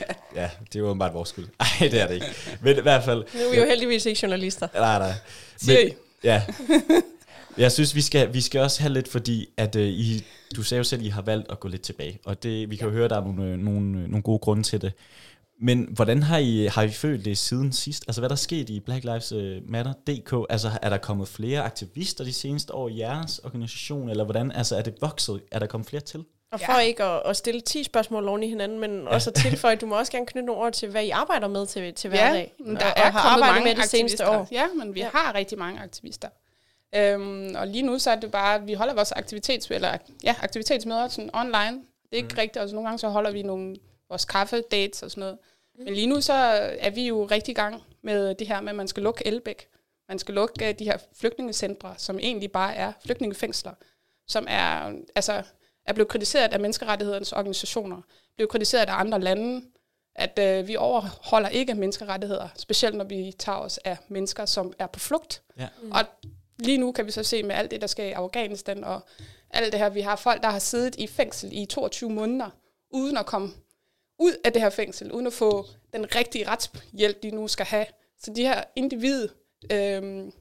[0.00, 0.42] ja.
[0.42, 1.48] ja, det er jo bare vores skyld.
[1.58, 2.26] Nej, det er det ikke.
[2.60, 3.24] Men i hvert fald...
[3.34, 4.68] Nu er vi jo heldigvis ikke journalister.
[4.74, 5.12] Nej, nej.
[5.66, 5.90] Men,
[6.24, 6.42] ja.
[7.58, 10.24] Jeg synes, vi skal, vi skal også have lidt, fordi at uh, I,
[10.56, 12.76] du sagde jo selv, at I har valgt at gå lidt tilbage, og det, vi
[12.76, 14.92] kan jo høre, at der er nogle, nogle, nogle gode grunde til det.
[15.62, 18.04] Men hvordan har I, har I følt det siden sidst?
[18.08, 20.46] Altså hvad der er sket i Black Lives øh, Matter DK?
[20.50, 24.08] Altså er der kommet flere aktivister de seneste år i jeres organisation?
[24.08, 24.52] Eller hvordan?
[24.52, 25.42] Altså er det vokset?
[25.50, 26.24] Er der kommet flere til?
[26.52, 26.78] Og for ja.
[26.78, 29.08] ikke at, at stille 10 spørgsmål oven i hinanden, men ja.
[29.08, 31.66] også at tilføje, du må også gerne knytte nogle ord til, hvad I arbejder med
[31.66, 32.54] til, til hverdag.
[32.66, 34.48] Ja, der er og har arbejdet mange med det seneste år.
[34.52, 35.08] Ja, men vi ja.
[35.12, 36.28] har rigtig mange aktivister.
[36.94, 40.34] Øhm, og lige nu så er det bare, at vi holder vores aktivitets, eller, ja,
[40.40, 41.72] aktivitetsmøder sådan online.
[42.10, 42.38] Det er ikke mm.
[42.38, 43.76] rigtigt, altså nogle gange så holder vi nogle
[44.08, 45.38] vores kaffe-dates og sådan noget.
[45.78, 45.84] Mm.
[45.84, 46.32] Men lige nu så
[46.78, 49.68] er vi jo rigtig i gang med det her med, at man skal lukke Elbæk.
[50.08, 53.72] Man skal lukke uh, de her flygtningecentre, som egentlig bare er flygtningefængsler,
[54.28, 55.42] som er, altså,
[55.86, 58.02] er blevet kritiseret af menneskerettighedernes organisationer,
[58.36, 59.62] blevet kritiseret af andre lande,
[60.14, 64.86] at uh, vi overholder ikke menneskerettigheder, specielt når vi tager os af mennesker, som er
[64.86, 65.42] på flugt.
[65.58, 65.68] Ja.
[65.82, 65.92] Mm.
[65.92, 66.00] Og
[66.58, 69.00] lige nu kan vi så se med alt det, der sker i Afghanistan, og
[69.50, 72.50] alt det her, vi har folk, der har siddet i fængsel i 22 måneder,
[72.90, 73.52] uden at komme
[74.22, 77.86] ud af det her fængsel, uden at få den rigtige retshjælp, de nu skal have.
[78.22, 79.28] Så de her individ
[79.72, 80.32] øh,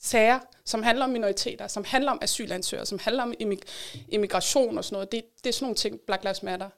[0.00, 3.62] sager, som handler om minoriteter, som handler om asylansøgere, som handler om immig-
[4.08, 6.68] immigration og sådan noget, det, det er sådan nogle ting, Black Lives Matter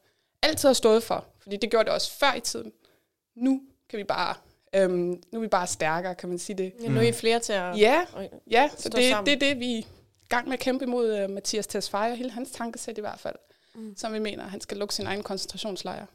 [0.43, 1.25] altid har stået for.
[1.43, 2.73] Fordi det gjorde det også før i tiden.
[3.37, 4.35] Nu kan vi bare
[4.75, 6.73] Øhm, nu er vi bare stærkere, kan man sige det.
[6.83, 8.05] Ja, nu er I flere til at Ja,
[8.51, 9.87] ja så det, det er det, vi er i
[10.29, 13.35] gang med at kæmpe imod uh, Mathias Tesfaye og hele hans tankesæt i hvert fald,
[13.75, 13.97] mm.
[13.97, 16.07] som vi mener, at han skal lukke sin egen koncentrationslejr.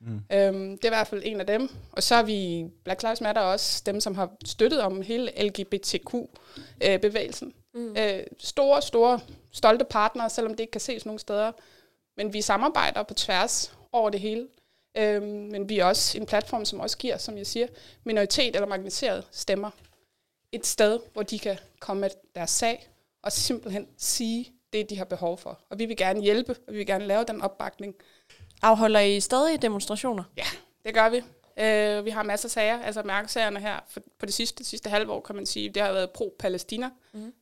[0.00, 0.20] Mm.
[0.32, 1.70] Øhm, det er i hvert fald en af dem.
[1.92, 7.54] Og så er vi, Black Lives Matter også dem, som har støttet om hele LGBTQ-bevægelsen.
[7.76, 7.96] Øh, mm.
[7.98, 9.20] Øh, store, store,
[9.52, 11.52] stolte partnere, selvom det ikke kan ses nogen steder.
[12.16, 14.48] Men vi samarbejder på tværs over det hele.
[14.96, 17.66] Øhm, men vi er også en platform, som også giver, som jeg siger,
[18.04, 19.70] minoritet eller marginaliseret stemmer.
[20.52, 22.88] Et sted, hvor de kan komme med deres sag
[23.22, 25.60] og simpelthen sige det, de har behov for.
[25.70, 27.94] Og vi vil gerne hjælpe, og vi vil gerne lave den opbakning,
[28.62, 30.24] Afholder I stadig demonstrationer?
[30.36, 30.44] Ja,
[30.84, 31.22] det gør vi.
[31.56, 34.90] Uh, vi har masser af sager, altså mærkesagerne her for, på det sidste, det sidste
[34.90, 37.32] halve år, kan man sige, det har været pro-Palæstina mm.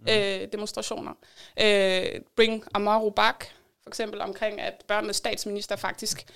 [0.53, 1.13] demonstrationer.
[1.61, 3.53] Uh, Bring Amaru Back,
[3.83, 6.27] for eksempel omkring, at børnenes statsminister faktisk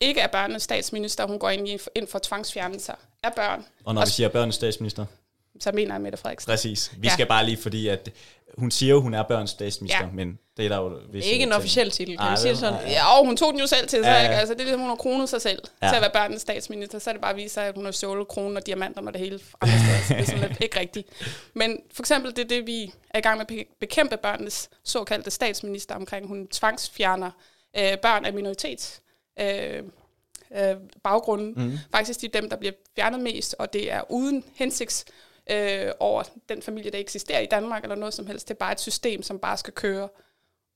[0.00, 3.66] ikke er børnenes statsminister, hun går ind, i, ind for tvangsfjernelser af børn.
[3.84, 5.06] Og når og vi siger børnenes statsminister?
[5.60, 6.50] Så mener jeg Mette Frederiksen.
[6.50, 6.92] Præcis.
[6.98, 7.12] Vi ja.
[7.12, 8.10] skal bare lige, fordi at
[8.58, 10.12] hun siger jo, hun er børns statsminister, ja.
[10.12, 10.88] men det er der jo...
[10.90, 12.88] Er ikke en officiel titel, kan Ej, vi sige sådan?
[12.88, 14.28] Ja, og hun tog den jo selv til sig, ja, ja.
[14.28, 15.88] Altså, det er ligesom, hun har kronet sig selv ja.
[15.88, 16.98] til at være børnens statsminister.
[16.98, 19.12] Så er det bare at vise sig, at hun har stjålet kronen og diamanter med
[19.12, 19.98] det hele andre steder.
[20.08, 21.08] Så det er sådan lidt ikke rigtigt.
[21.54, 25.30] Men for eksempel det er det, vi er i gang med at bekæmpe børnenes såkaldte
[25.30, 26.28] statsminister omkring.
[26.28, 27.30] Hun tvangsfjerner
[27.76, 29.00] øh, børn af minoritets
[29.40, 29.82] øh,
[30.56, 31.54] øh, baggrunden.
[31.56, 31.78] Mm.
[31.92, 35.04] Faktisk de er dem, der bliver fjernet mest, og det er uden hensigts
[35.50, 38.48] øh, over den familie, der eksisterer i Danmark, eller noget som helst.
[38.48, 40.08] Det er bare et system, som bare skal køre,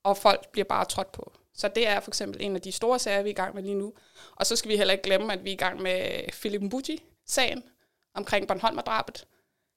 [0.05, 1.33] og folk bliver bare trådt på.
[1.55, 3.63] Så det er for eksempel en af de store sager, vi er i gang med
[3.63, 3.93] lige nu.
[4.37, 7.63] Og så skal vi heller ikke glemme, at vi er i gang med Philip Mbuji-sagen
[8.15, 9.25] omkring Bornholmer-drabet.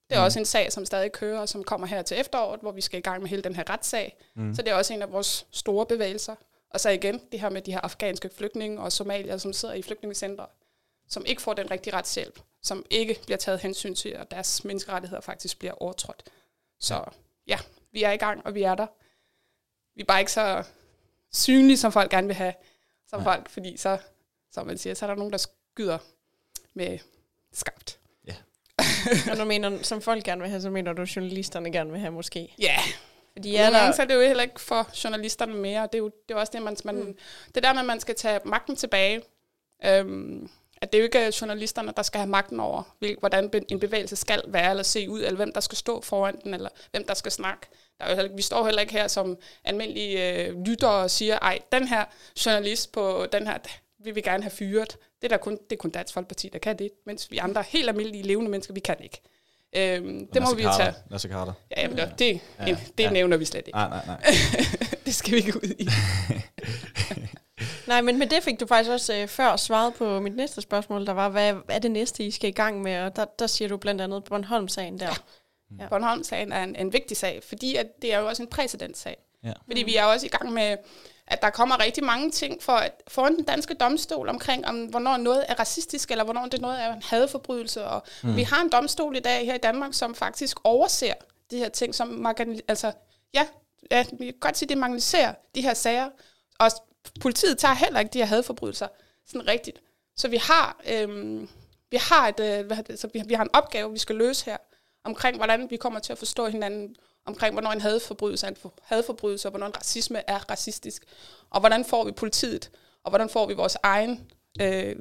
[0.10, 0.26] Det er mm.
[0.26, 3.00] også en sag, som stadig kører, og som kommer her til efteråret, hvor vi skal
[3.00, 4.18] i gang med hele den her retssag.
[4.36, 4.56] Mm.
[4.56, 6.36] Så det er også en af vores store bevægelser.
[6.70, 9.82] Og så igen, det her med de her afghanske flygtninge og somalier, som sidder i
[9.82, 10.46] flygtningecentre,
[11.08, 15.22] som ikke får den rigtige retshjælp som ikke bliver taget hensyn til, at deres menneskerettigheder
[15.22, 16.24] faktisk bliver overtrådt.
[16.80, 17.04] Så
[17.48, 17.58] ja,
[17.92, 18.88] vi er i gang, og vi er der.
[19.96, 20.64] Vi er bare ikke så
[21.32, 22.54] synlige, som folk gerne vil have,
[23.08, 23.26] som ja.
[23.26, 23.98] folk, fordi så,
[24.52, 25.98] som man siger, så er der nogen, der skyder
[26.74, 27.00] med
[27.54, 28.00] skarpt.
[28.28, 28.36] Ja.
[29.32, 32.12] og du mener, som folk gerne vil have, så mener du, journalisterne gerne vil have
[32.12, 32.54] måske?
[32.60, 32.80] Ja,
[33.34, 33.92] fordi er der...
[33.92, 35.84] så er det jo heller ikke for journalisterne mere.
[35.84, 37.18] Det er jo det er også det, man, man, mm.
[37.56, 39.22] det der med, at man skal tage magten tilbage.
[39.86, 40.50] Øhm,
[40.82, 44.42] At det er jo ikke journalisterne, der skal have magten over, hvordan en bevægelse skal
[44.48, 47.32] være eller se ud, eller hvem der skal stå foran den, eller hvem der skal
[47.32, 47.68] snakke.
[48.00, 51.60] Der er jo, vi står heller ikke her som almindelige øh, lyttere og siger, ej,
[51.72, 52.06] den her
[52.46, 53.58] journalist på den her,
[54.00, 54.98] vil vi gerne have fyret.
[55.22, 57.90] Det er, kun, det er kun Dansk Folkeparti, der kan det, mens vi andre helt
[57.90, 59.22] almindelige levende mennesker, vi kan ikke.
[59.76, 60.94] Øhm, det må vi tage.
[61.10, 61.54] Lasse Carter.
[61.72, 63.10] Ja, jamen, det, det, ja, det ja.
[63.10, 63.78] nævner vi slet ikke.
[63.78, 64.22] Nej, nej, nej.
[65.06, 65.88] det skal vi ikke ud i.
[67.88, 71.06] Nej, men med det fik du faktisk også øh, før svaret på mit næste spørgsmål,
[71.06, 73.00] der var, hvad er det næste, I skal i gang med?
[73.00, 75.06] Og der, der siger du blandt andet Bornholm-sagen der.
[75.06, 75.14] Ja.
[75.84, 75.88] Ja.
[75.90, 79.18] Bornholm-sagen er en, en vigtig sag, fordi at det er jo også en præcedenssag.
[79.44, 79.54] Ja.
[79.66, 80.78] Fordi vi er også i gang med,
[81.28, 85.18] at der kommer rigtig mange ting for, at, foran den danske domstol omkring, om hvornår
[85.18, 87.86] noget er racistisk, eller hvornår det noget er en hadeforbrydelse.
[87.86, 88.36] Og mm.
[88.36, 91.14] Vi har en domstol i dag her i Danmark, som faktisk overser
[91.52, 92.26] de her ting, som
[92.68, 92.92] altså,
[93.34, 93.48] ja,
[93.92, 96.10] ja, vi kan godt sige, det marginaliserer de her sager.
[96.60, 96.72] Og
[97.22, 98.88] politiet tager heller ikke de her hadeforbrydelser
[99.26, 99.82] sådan rigtigt.
[100.16, 101.50] Så vi har, øhm,
[101.92, 104.46] vi har, et, øh, hvad det, så vi, vi har en opgave, vi skal løse
[104.46, 104.58] her,
[105.04, 109.48] omkring hvordan vi kommer til at forstå hinanden, omkring hvornår en hadeforbrydelse er en hadeforbrydelse,
[109.48, 111.04] og hvornår en racisme er racistisk,
[111.50, 112.72] og hvordan får vi politiet,
[113.04, 114.96] og hvordan får vi vores egen øh,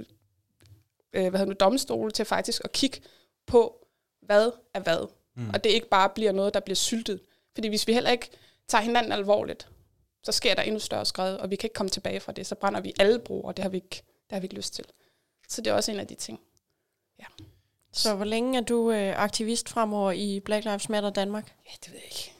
[1.12, 3.00] øh, hvad hedder det, domstol til faktisk at kigge
[3.46, 3.86] på,
[4.22, 5.08] hvad er hvad.
[5.36, 5.50] Mm.
[5.50, 7.20] Og det ikke bare bliver noget, der bliver syltet.
[7.54, 8.30] Fordi hvis vi heller ikke
[8.68, 9.68] tager hinanden alvorligt,
[10.26, 12.46] så sker der endnu større skred, og vi kan ikke komme tilbage fra det.
[12.46, 14.74] Så brænder vi alle broer, og det har vi ikke, det har vi ikke lyst
[14.74, 14.84] til.
[15.48, 16.40] Så det er også en af de ting.
[17.18, 17.24] Ja.
[17.92, 21.54] Så hvor længe er du øh, aktivist fremover i Black Lives Matter Danmark?
[21.66, 22.32] Ja, det ved jeg ikke.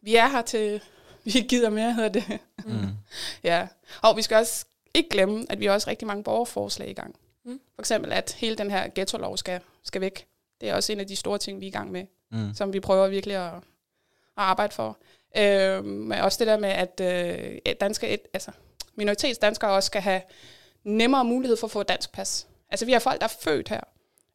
[0.00, 0.82] Vi er her til,
[1.24, 2.38] vi gider mere, hedder det.
[2.64, 2.88] Mm.
[3.50, 3.68] ja.
[4.02, 7.16] Og vi skal også ikke glemme, at vi har også rigtig mange borgerforslag i gang.
[7.44, 7.60] Mm.
[7.74, 10.26] For eksempel, at hele den her ghetto-lov skal, skal væk.
[10.60, 12.54] Det er også en af de store ting, vi er i gang med, mm.
[12.54, 13.62] som vi prøver virkelig at, at
[14.36, 14.98] arbejde for.
[15.36, 18.50] Øh, men også det der med, at øh, danske, et, altså,
[18.94, 20.20] minoritetsdanskere også skal have
[20.84, 22.46] nemmere mulighed for at få et dansk pas.
[22.70, 23.80] Altså vi har folk, der er født her.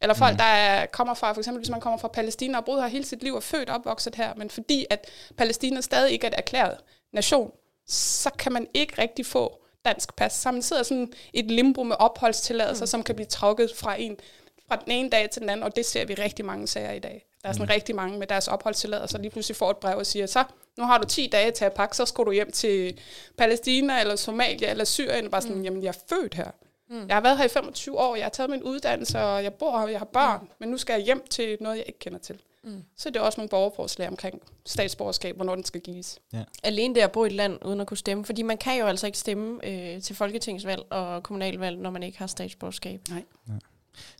[0.02, 0.38] Eller folk, mm.
[0.38, 3.06] der er, kommer fra, for eksempel hvis man kommer fra Palæstina og boet her hele
[3.06, 6.38] sit liv og født og opvokset her, men fordi at Palæstina stadig ikke er et
[6.38, 6.78] erklæret
[7.14, 7.52] nation,
[7.88, 10.34] så kan man ikke rigtig få dansk pas.
[10.34, 12.88] Så man sidder sådan et limbo med opholdstilladelser, mm.
[12.88, 14.18] som kan blive trukket fra en
[14.68, 17.00] fra den ene dag til den anden, og det ser vi rigtig mange sager i
[17.00, 17.26] dag.
[17.42, 17.72] Der er sådan mm.
[17.74, 20.44] rigtig mange med deres opholdstilladelser, lige pludselig får et brev og siger, så
[20.78, 23.00] nu har du 10 dage til at pakke, så skal du hjem til
[23.38, 25.64] Palæstina, eller Somalia, eller Syrien, bare sådan, mm.
[25.64, 26.52] jamen jeg er født her.
[26.90, 27.08] Mm.
[27.08, 29.80] Jeg har været her i 25 år, jeg har taget min uddannelse, og jeg bor
[29.80, 30.48] her, jeg har børn, mm.
[30.60, 32.40] men nu skal jeg hjem til noget, jeg ikke kender til.
[32.64, 32.84] Mm.
[32.98, 36.20] Så det er også nogle borgerforslag omkring statsborgerskab, hvornår den skal gives.
[36.34, 36.44] Ja.
[36.64, 38.86] Alene det at bo i et land uden at kunne stemme, fordi man kan jo
[38.86, 43.02] altså ikke stemme øh, til folketingsvalg og kommunalvalg, når man ikke har statsborgerskab.
[43.10, 43.24] Nej.
[43.48, 43.54] Ja.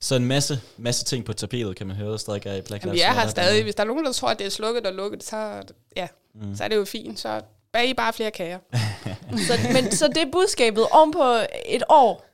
[0.02, 2.84] Så en masse, masse ting på tapetet, kan man høre, der stadig er i Black
[2.84, 2.92] Lives Matter.
[2.92, 3.64] Vi er her stadig.
[3.64, 5.62] Hvis der er nogen, der tror, at det er slukket og lukket, så,
[5.96, 6.56] ja, mm.
[6.56, 7.20] så er det jo fint.
[7.20, 7.42] Så
[7.74, 8.60] bag I bare flere kager.
[9.48, 11.24] så, men, så det er budskabet om på
[11.66, 12.26] et år,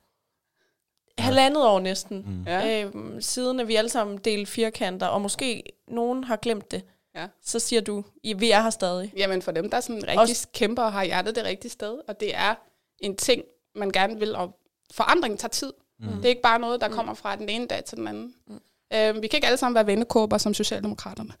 [1.18, 1.22] ja.
[1.22, 2.44] halvandet år næsten, mm.
[2.46, 2.84] ja.
[2.84, 6.82] øhm, siden at vi alle sammen delte firkanter, og måske nogen har glemt det.
[7.14, 7.26] Ja.
[7.42, 8.04] Så siger du,
[8.36, 9.12] vi er her stadig.
[9.16, 12.20] Jamen for dem, der sådan rigtig Også, kæmper og har hjertet det rigtige sted, og
[12.20, 12.54] det er
[12.98, 13.42] en ting,
[13.74, 14.56] man gerne vil, og
[14.92, 15.72] forandring tager tid.
[16.00, 16.16] Mm.
[16.16, 16.94] Det er ikke bare noget, der mm.
[16.94, 18.34] kommer fra den ene dag til den anden.
[18.46, 18.60] Mm.
[18.94, 21.32] Øh, vi kan ikke alle sammen være vennekåber som Socialdemokraterne.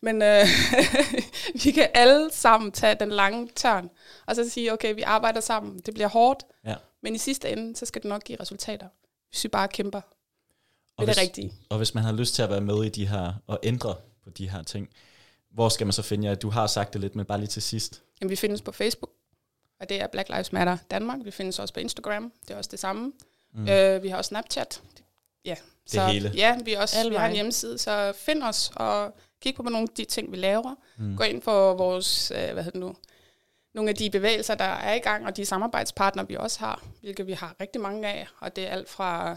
[0.00, 0.46] Men øh,
[1.64, 3.90] vi kan alle sammen tage den lange tørn,
[4.26, 5.78] og så sige, okay, vi arbejder sammen.
[5.78, 6.74] Det bliver hårdt, ja.
[7.02, 8.86] men i sidste ende, så skal det nok give resultater,
[9.30, 10.00] hvis vi bare kæmper
[10.96, 11.52] og hvis, det rigtige.
[11.68, 14.30] Og hvis man har lyst til at være med i de her, og ændre på
[14.30, 14.88] de her ting,
[15.50, 16.34] hvor skal man så finde jer?
[16.34, 18.02] Du har sagt det lidt, men bare lige til sidst.
[18.20, 19.10] Jamen, vi findes på Facebook,
[19.80, 21.18] og det er Black Lives Matter Danmark.
[21.24, 23.12] Vi findes også på Instagram, det er også det samme.
[23.54, 23.68] Mm.
[23.68, 24.82] Øh, vi har også Snapchat.
[25.44, 26.32] Ja, det så, hele.
[26.34, 29.94] Ja, vi, også, vi har en hjemmeside, så find os og kig på nogle af
[29.96, 30.74] de ting, vi laver.
[30.98, 31.16] Mm.
[31.16, 32.96] Gå ind på vores, øh, hvad hedder det nu,
[33.74, 37.26] nogle af de bevægelser, der er i gang, og de samarbejdspartnere, vi også har, hvilket
[37.26, 39.36] vi har rigtig mange af, og det er alt fra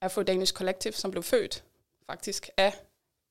[0.00, 1.64] Afro Danish Collective, som blev født
[2.06, 2.74] faktisk af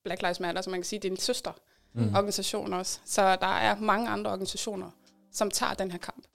[0.04, 1.52] Black Lives Matter, så man kan sige, det er en søster
[1.94, 2.16] mm.
[2.16, 3.00] organisation også.
[3.06, 4.92] Så der er mange andre organisationer,
[5.32, 6.26] som tager den her kamp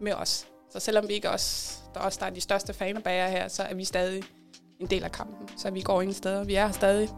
[0.00, 0.46] med os.
[0.70, 3.74] Så selvom vi ikke også, der også der er de største fanebager her, så er
[3.74, 4.22] vi stadig
[4.80, 5.58] en del af kampen.
[5.58, 6.44] Så vi går ind steder.
[6.44, 7.08] Vi er her stadig,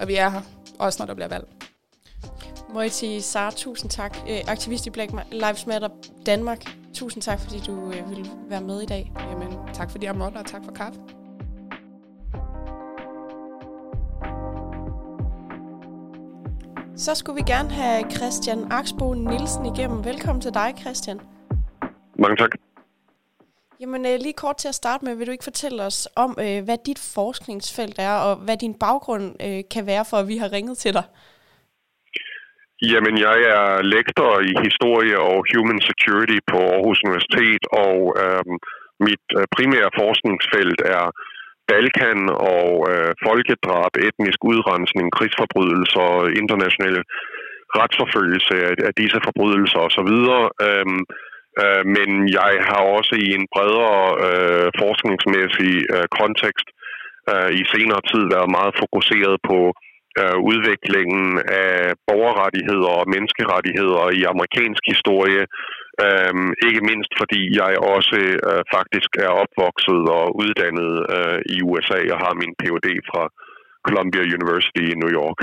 [0.00, 0.40] og vi er her,
[0.78, 1.48] også når der bliver valg.
[2.74, 4.16] Moiti Sar, tusind tak.
[4.28, 5.88] Øh, aktivist i Black Lives Matter
[6.26, 6.64] Danmark.
[6.94, 9.12] Tusind tak, fordi du øh, ville være med i dag.
[9.30, 11.00] Jamen, tak fordi jeg måtte, og tak for kaffe.
[16.96, 20.04] Så skulle vi gerne have Christian Aksbo Nielsen igennem.
[20.04, 21.20] Velkommen til dig, Christian.
[22.18, 22.69] Mange tak.
[23.80, 26.60] Jamen øh, lige kort til at starte med, vil du ikke fortælle os om, øh,
[26.66, 30.50] hvad dit forskningsfelt er, og hvad din baggrund øh, kan være for, at vi har
[30.56, 31.06] ringet til dig?
[32.92, 38.42] Jamen, jeg er lektor i historie og human security på Aarhus Universitet, og øh,
[39.06, 41.04] mit øh, primære forskningsfelt er
[41.68, 42.20] Balkan
[42.54, 46.08] og øh, folkedrab, etnisk udrensning, krigsforbrydelser,
[46.42, 47.02] internationale
[47.78, 50.12] retsforfølgelse af, af disse forbrydelser osv.
[50.68, 51.02] Øhm,
[51.62, 52.08] øh, men
[52.38, 56.68] jeg har også i en bredere øh, forskningsmæssig øh, kontekst
[57.32, 59.58] øh, i senere tid været meget fokuseret på
[60.20, 61.28] øh, udviklingen
[61.66, 61.76] af
[62.08, 65.42] borgerrettigheder og menneskerettigheder i amerikansk historie.
[66.04, 66.34] Øh,
[66.68, 72.18] ikke mindst fordi jeg også øh, faktisk er opvokset og uddannet øh, i USA og
[72.24, 72.88] har min Ph.D.
[73.10, 73.22] fra
[73.86, 75.40] Columbia University i New York.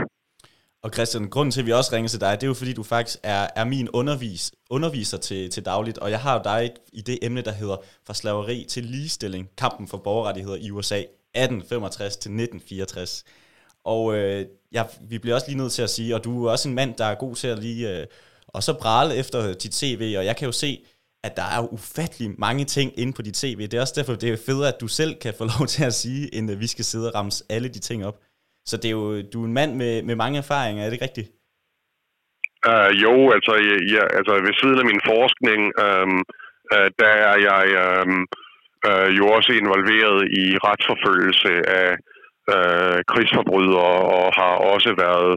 [0.83, 2.83] Og Christian, grunden til, at vi også ringer til dig, det er jo fordi, du
[2.83, 7.01] faktisk er, er min undervis, underviser til, til dagligt, og jeg har jo dig i
[7.01, 12.29] det emne, der hedder Fra slaveri til ligestilling, kampen for borgerrettigheder i USA 1865 til
[12.29, 13.23] 1964.
[13.83, 16.69] Og øh, jeg, vi bliver også lige nødt til at sige, og du er også
[16.69, 18.07] en mand, der er god til at lige, øh,
[18.47, 20.85] og så prale efter dit CV, og jeg kan jo se,
[21.23, 23.61] at der er jo ufattelig mange ting inde på dit CV.
[23.61, 25.93] Det er også derfor, det er fedt, at du selv kan få lov til at
[25.93, 28.19] sige, end at vi skal sidde og ramse alle de ting op.
[28.69, 31.09] Så det er jo, du er en mand med, med mange erfaringer, er det ikke
[31.09, 31.29] rigtigt?
[32.71, 33.53] Uh, jo, altså,
[33.95, 36.15] ja, altså ved siden af min forskning, um,
[36.75, 38.17] uh, der er jeg um,
[38.89, 41.51] uh, jo også involveret i retsforfølgelse
[41.81, 41.89] af
[42.55, 45.33] uh, krigsforbrydere og har også været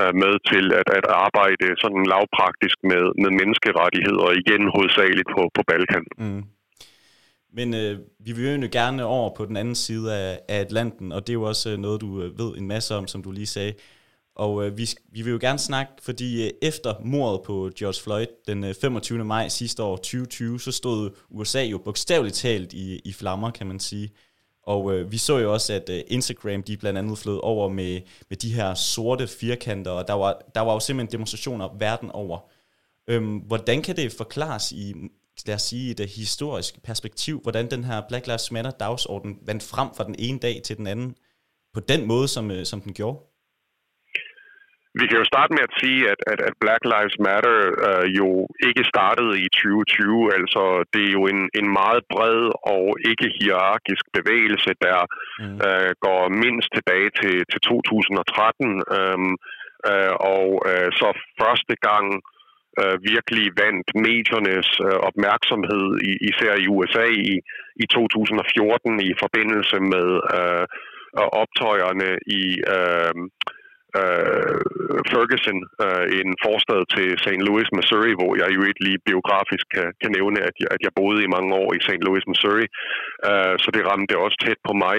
[0.00, 5.62] uh, med til at, at arbejde sådan lavpraktisk med, med menneskerettigheder, igen hovedsageligt på, på
[5.70, 6.06] Balkan.
[6.22, 6.42] Mm.
[7.54, 11.26] Men øh, vi vil jo gerne over på den anden side af, af Atlanten, og
[11.26, 13.46] det er jo også øh, noget, du øh, ved en masse om, som du lige
[13.46, 13.74] sagde.
[14.36, 18.26] Og øh, vi, vi vil jo gerne snakke, fordi øh, efter mordet på George Floyd
[18.46, 19.24] den øh, 25.
[19.24, 23.80] maj sidste år, 2020, så stod USA jo bogstaveligt talt i, i flammer, kan man
[23.80, 24.10] sige.
[24.62, 28.00] Og øh, vi så jo også, at øh, Instagram de blandt andet flød over med,
[28.28, 32.38] med de her sorte firkanter, og der var, der var jo simpelthen demonstrationer verden over.
[33.08, 34.94] Øhm, hvordan kan det forklares i
[35.46, 39.62] lad os sige, et uh, historisk perspektiv, hvordan den her Black Lives Matter dagsorden vandt
[39.72, 41.16] frem fra den ene dag til den anden,
[41.74, 43.18] på den måde, som, uh, som den gjorde?
[45.00, 48.28] Vi kan jo starte med at sige, at, at, at Black Lives Matter uh, jo
[48.68, 50.34] ikke startede i 2020.
[50.38, 52.40] Altså, det er jo en, en meget bred
[52.74, 54.98] og ikke hierarkisk bevægelse, der
[55.42, 55.56] mm.
[55.66, 58.82] uh, går mindst tilbage til, til 2013.
[58.98, 59.30] Um,
[59.90, 61.08] uh, og uh, så
[61.40, 62.06] første gang
[62.80, 67.34] øh, virkelig vandt mediernes øh, opmærksomhed, i, især i USA i,
[67.82, 70.08] i 2014 i forbindelse med
[70.38, 70.64] øh,
[71.42, 72.10] optøjerne
[72.40, 72.44] i
[72.76, 73.14] øh,
[74.00, 74.60] øh,
[75.10, 77.40] Ferguson, øh, en forstad til St.
[77.46, 80.92] Louis, Missouri, hvor jeg jo ikke lige biografisk kan, kan nævne, at jeg, at jeg
[81.00, 82.02] boede i mange år i St.
[82.06, 82.66] Louis, Missouri.
[83.28, 84.98] Øh, så det ramte også tæt på mig.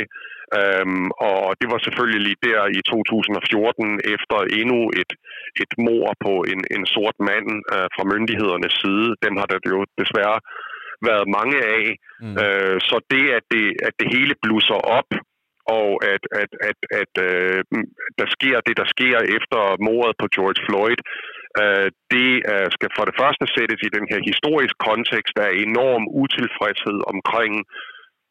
[0.60, 5.12] Øhm, og det var selvfølgelig lige der i 2014, efter endnu et,
[5.63, 9.08] et mor på en, en sort mand øh, fra myndighedernes side.
[9.25, 10.39] Dem har der jo desværre
[11.10, 11.86] været mange af.
[12.23, 12.36] Mm.
[12.43, 15.10] Øh, så det at, det, at det hele blusser op,
[15.79, 17.60] og at, at, at, at øh,
[18.19, 20.99] der sker det, der sker efter mordet på George Floyd,
[21.62, 26.03] øh, det øh, skal for det første sættes i den her historiske kontekst af enorm
[26.23, 27.53] utilfredshed omkring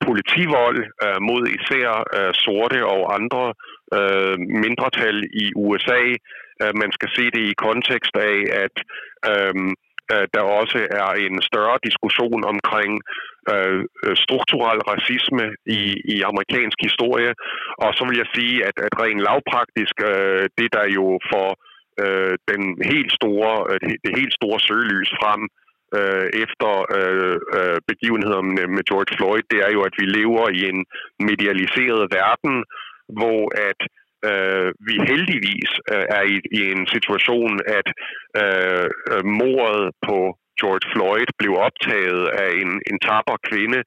[0.06, 3.44] politivold øh, mod især øh, sorte og andre
[3.98, 6.02] øh, mindretal i USA.
[6.62, 8.76] Øh, man skal se det i kontekst af, at
[9.32, 9.54] øh,
[10.12, 12.92] øh der også er en større diskussion omkring
[13.52, 15.44] øh, øh, strukturel racisme
[15.78, 15.82] i,
[16.14, 17.32] i amerikansk historie.
[17.84, 21.48] Og så vil jeg sige, at, at rent lavpraktisk, øh, det der jo for
[22.02, 25.63] øh, den helt store, øh, det helt store søgelys frem øh,
[25.98, 30.60] Øh, efter øh, øh, begivenhederne med George Floyd, det er jo, at vi lever i
[30.72, 30.80] en
[31.28, 32.54] medialiseret verden,
[33.18, 33.80] hvor at
[34.28, 37.88] øh, vi heldigvis øh, er i, i en situation, at
[38.42, 40.18] øh, øh, mordet på
[40.60, 43.80] George Floyd blev optaget af en, en tapper kvinde,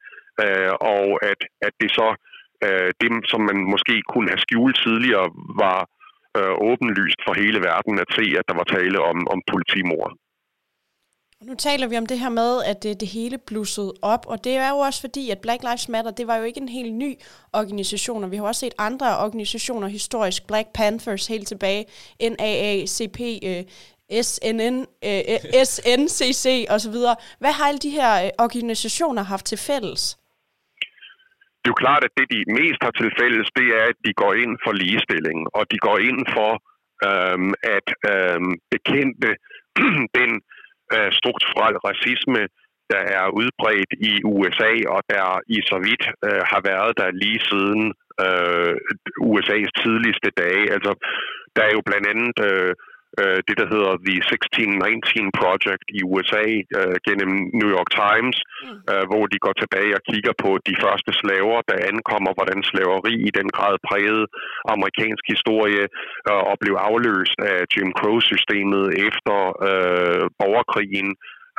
[0.44, 2.10] øh, og at, at det så,
[2.66, 5.28] øh, det som man måske kunne have skjult tidligere,
[5.64, 5.80] var
[6.38, 10.12] øh, åbenlyst for hele verden at se, at der var tale om, om politimord.
[11.42, 14.56] Nu taler vi om det her med, at det, det hele blussede op, og det
[14.56, 17.12] er jo også fordi, at Black Lives Matter, det var jo ikke en helt ny
[17.54, 21.86] organisation, og vi har også set andre organisationer historisk, Black Panthers helt tilbage,
[22.22, 23.64] NAACP, øh,
[24.22, 24.76] SNN,
[25.10, 25.24] øh,
[25.72, 26.98] SNCC osv.
[27.40, 30.02] Hvad har alle de her øh, organisationer haft til fælles?
[31.60, 34.14] Det er jo klart, at det de mest har til fælles, det er, at de
[34.22, 36.52] går ind for ligestilling, og de går ind for
[37.08, 39.30] øhm, at øhm, bekæmpe
[40.20, 40.57] den øh,
[40.96, 42.42] Øh, strukturel racisme,
[42.94, 45.26] der er udbredt i USA, og der
[45.56, 47.84] i så vidt øh, har været der lige siden
[48.26, 48.74] øh,
[49.30, 50.64] USA's tidligste dage.
[50.76, 50.92] Altså,
[51.56, 52.74] der er jo blandt andet øh,
[53.22, 56.46] øh, det, der hedder The 1619 Project i USA
[56.78, 58.80] øh, gennem New York Times, mm.
[58.92, 63.16] øh, hvor de går tilbage og kigger på de første slaver, der ankommer, hvordan slaveri
[63.30, 64.26] i den grad prægede
[64.74, 65.84] amerikansk historie
[66.30, 69.38] øh, og blev afløst af Jim Crow-systemet efter
[69.70, 71.10] øh, borgerkrigen.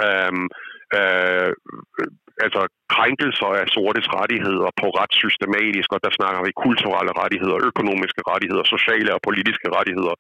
[0.07, 0.33] Øh,
[0.99, 1.51] øh,
[2.45, 2.61] altså
[2.99, 8.65] krænkelser af sortes rettigheder på ret systematisk, og der snakker vi kulturelle rettigheder, økonomiske rettigheder,
[8.77, 10.15] sociale og politiske rettigheder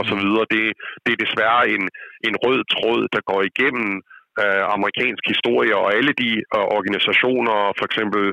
[0.00, 0.22] osv.
[0.54, 0.64] Det,
[1.04, 1.84] det er desværre en,
[2.28, 3.90] en rød tråd, der går igennem
[4.42, 8.24] uh, amerikansk historie, og alle de uh, organisationer, for eksempel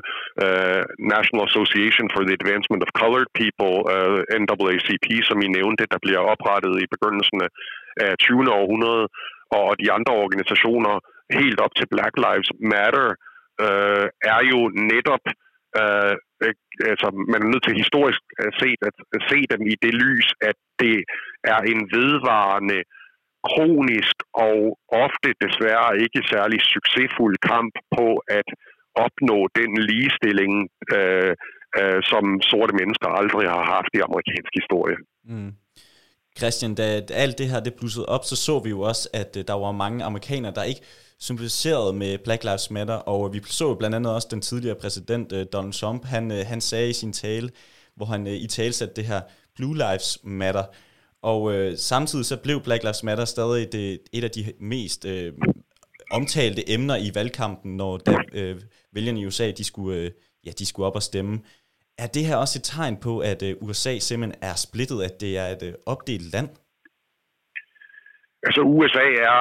[0.44, 0.82] uh,
[1.14, 6.22] National Association for the Advancement of Colored People, uh, NAACP, som I nævnte, der bliver
[6.32, 7.38] oprettet i begyndelsen
[8.06, 8.52] af 20.
[8.60, 9.04] århundrede,
[9.58, 10.94] og de andre organisationer
[11.38, 13.31] helt op til Black Lives Matter, øh,
[13.64, 14.60] øh, er jo
[14.92, 15.24] netop,
[15.80, 16.14] øh,
[16.92, 20.26] altså man er nødt til historisk øh, set at, at se dem i det lys,
[20.50, 20.96] at det
[21.52, 22.80] er en vedvarende,
[23.50, 24.58] kronisk og
[25.04, 28.06] ofte desværre ikke særlig succesfuld kamp på
[28.38, 28.48] at
[29.06, 30.54] opnå den ligestilling,
[30.96, 31.32] øh,
[31.80, 34.96] øh, som sorte mennesker aldrig har haft i amerikansk historie.
[35.24, 35.52] Mm.
[36.38, 39.44] Christian, da alt det her det blussede op, så så vi jo også, at øh,
[39.48, 40.80] der var mange amerikanere, der ikke
[41.18, 45.32] sympatiserede med Black Lives Matter, og øh, vi så blandt andet også den tidligere præsident
[45.32, 47.50] øh, Donald Trump, han, han sagde i sin tale,
[47.96, 49.20] hvor han i tale satte det her
[49.56, 50.64] Blue Lives Matter,
[51.22, 55.32] og øh, samtidig så blev Black Lives Matter stadig det, et af de mest øh,
[56.10, 58.60] omtalte emner i valgkampen, når da, øh,
[58.92, 60.10] vælgerne i USA de skulle, øh,
[60.46, 61.40] ja, de skulle op og stemme.
[62.02, 65.32] Er det her også et tegn på, at uh, USA simpelthen er splittet, at det
[65.42, 66.48] er et uh, opdelt land?
[68.46, 69.40] Altså USA er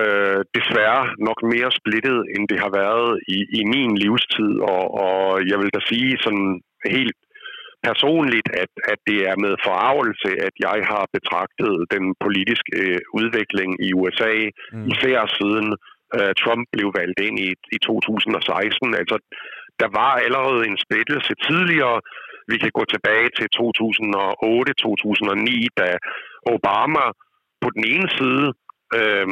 [0.00, 5.20] øh, desværre nok mere splittet, end det har været i, i min livstid, og, og
[5.50, 6.48] jeg vil da sige sådan
[6.96, 7.16] helt
[7.88, 13.70] personligt, at, at det er med forarvelse, at jeg har betragtet den politiske øh, udvikling
[13.86, 14.34] i USA,
[14.72, 14.86] mm.
[14.92, 15.68] især siden
[16.16, 18.94] øh, Trump blev valgt ind i, i 2016.
[19.00, 19.16] Altså,
[19.80, 21.98] der var allerede en splittelse tidligere.
[22.50, 23.62] Vi kan gå tilbage til 2008-2009,
[25.80, 25.88] da
[26.54, 27.04] Obama
[27.62, 28.46] på den ene side
[29.00, 29.28] øh,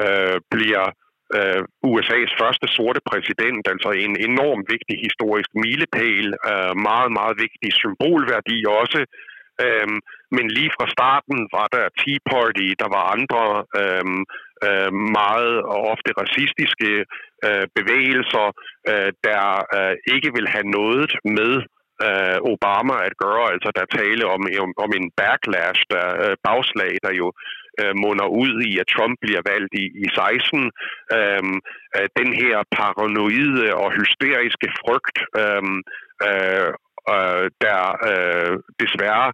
[0.00, 0.84] øh, bliver
[1.36, 7.70] øh, USA's første sorte præsident, altså en enorm vigtig historisk milepæl, øh, meget, meget vigtig
[7.82, 9.00] symbolværdi også.
[9.64, 9.98] Øhm,
[10.36, 13.44] men lige fra starten var der Tea Party, der var andre
[13.80, 14.20] øhm,
[14.66, 16.92] øh, meget og ofte racistiske
[17.46, 18.46] øh, bevægelser,
[18.90, 19.44] øh, der
[19.78, 21.52] øh, ikke vil have noget med
[22.06, 23.46] øh, Obama at gøre.
[23.54, 27.28] Altså der tale om, om, om en backlash, der øh, bagslag, der jo
[27.80, 30.70] øh, munder ud i, at Trump bliver valgt i, i 16.
[31.18, 31.58] Øhm,
[31.96, 35.78] øh, den her paranoide og hysteriske frygt, øhm,
[36.28, 36.70] øh,
[37.14, 39.28] øh, der øh, desværre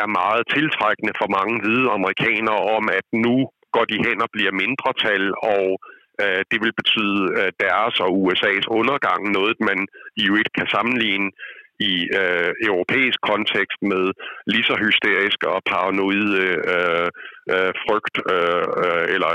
[0.00, 3.36] er meget tiltrækkende for mange hvide amerikanere om, at nu
[3.74, 5.24] går de hen og bliver mindretal,
[5.54, 5.66] og
[6.22, 9.78] øh, det vil betyde øh, deres og USA's undergang, noget man
[10.26, 11.30] jo ikke kan sammenligne
[11.92, 14.04] i øh, europæisk kontekst med
[14.52, 16.36] lige så hysteriske og paranoide
[16.74, 17.08] øh,
[17.54, 19.30] øh, frygt øh, øh, eller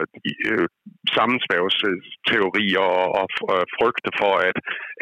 [0.51, 0.67] øh,
[1.15, 4.57] sammensværgsteorier og, og øh, frygte for, at,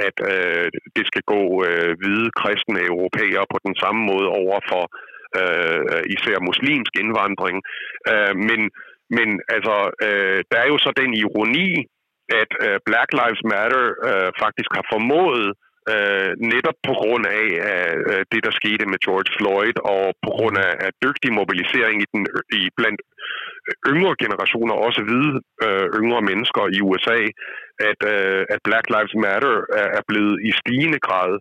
[0.08, 4.84] at øh, det skal gå øh, hvide kristne europæere på den samme måde over for
[5.39, 7.57] Øh, øh, især muslimsk indvandring.
[8.11, 8.61] Øh, men
[9.17, 9.75] men altså,
[10.07, 11.69] øh, der er jo så den ironi,
[12.41, 15.47] at øh, Black Lives Matter øh, faktisk har formået
[15.93, 20.29] øh, netop på grund af øh, øh det, der skete med George Floyd, og på
[20.38, 22.21] grund af, af dygtig mobilisering i, den,
[22.59, 23.01] i blandt
[23.67, 25.34] øh, yngre generationer, også hvide
[25.65, 27.19] øh, yngre mennesker i USA,
[27.89, 31.32] at, øh, at Black Lives Matter er, er blevet i stigende grad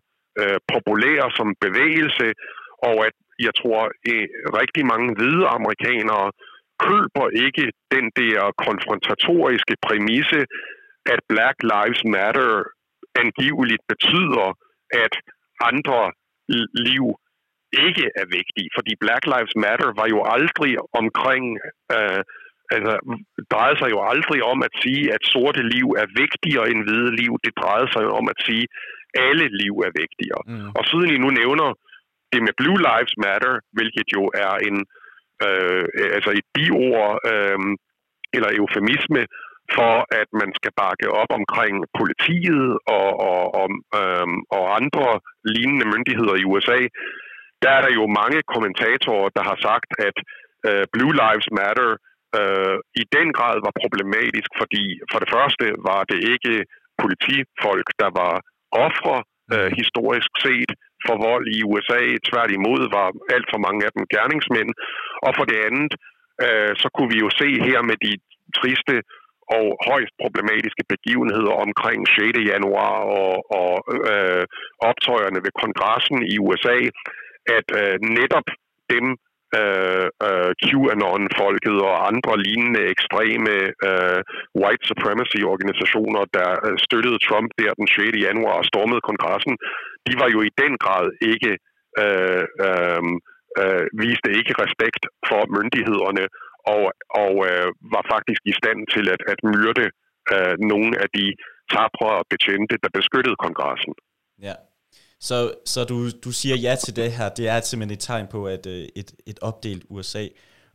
[0.40, 2.26] øh, populær som bevægelse,
[2.88, 3.14] og at
[3.46, 3.92] jeg tror, at
[4.60, 6.26] rigtig mange hvide amerikanere
[6.86, 7.64] køber ikke
[7.94, 10.40] den der konfrontatoriske præmisse,
[11.12, 12.52] at Black Lives Matter
[13.24, 14.46] angiveligt betyder,
[15.04, 15.14] at
[15.70, 16.00] andre
[16.88, 17.04] liv
[17.86, 18.70] ikke er vigtige.
[18.76, 21.44] Fordi Black Lives Matter var jo aldrig omkring,
[21.96, 22.20] øh,
[22.74, 22.92] altså
[23.52, 27.32] drejede sig jo aldrig om at sige, at sorte liv er vigtigere end hvide liv.
[27.44, 28.64] Det drejede sig om at sige,
[29.14, 30.42] at alle liv er vigtigere.
[30.46, 30.70] Mm.
[30.78, 31.68] Og siden I nu nævner
[32.32, 34.76] det med Blue Lives Matter, hvilket jo er en
[35.46, 35.84] øh,
[36.16, 37.58] altså et biord øh,
[38.36, 39.22] eller eufemisme
[39.76, 42.68] for, at man skal bakke op omkring politiet
[42.98, 43.68] og, og, og,
[44.00, 45.06] øh, og andre
[45.54, 46.80] lignende myndigheder i USA.
[47.62, 50.16] Der er der jo mange kommentatorer, der har sagt, at
[50.68, 51.90] øh, Blue Lives Matter
[52.38, 56.54] øh, i den grad var problematisk, fordi for det første var det ikke
[57.02, 58.34] politifolk, der var
[58.86, 59.16] ofre
[59.54, 60.70] øh, historisk set
[61.06, 62.00] for vold i USA.
[62.30, 64.70] Tværtimod var alt for mange af dem gerningsmænd.
[65.26, 65.92] Og for det andet
[66.44, 68.12] øh, så kunne vi jo se her med de
[68.58, 68.96] triste
[69.58, 72.38] og højst problematiske begivenheder omkring 6.
[72.52, 73.72] januar og, og
[74.12, 74.44] øh,
[74.90, 76.78] optøjerne ved kongressen i USA,
[77.56, 78.46] at øh, netop
[78.94, 79.06] dem,
[79.58, 83.54] øh, øh, QAnon-folket og andre lignende ekstreme
[83.88, 84.20] øh,
[84.60, 88.26] white supremacy-organisationer, der øh, støttede Trump der den 6.
[88.26, 89.54] januar og stormede kongressen,
[90.06, 91.52] de var jo i den grad ikke
[92.02, 93.02] øh, øh,
[93.60, 96.24] øh, viste ikke respekt for myndighederne
[96.74, 96.84] og,
[97.22, 99.86] og øh, var faktisk i stand til at, at myrde
[100.34, 101.26] øh, nogle af de
[101.72, 103.94] tabre betjente, der beskyttede kongressen.
[104.48, 104.54] Ja.
[105.28, 107.28] Så, så du, du siger ja til det her.
[107.28, 110.24] Det er simpelthen et tegn på at øh, et, et opdelt USA.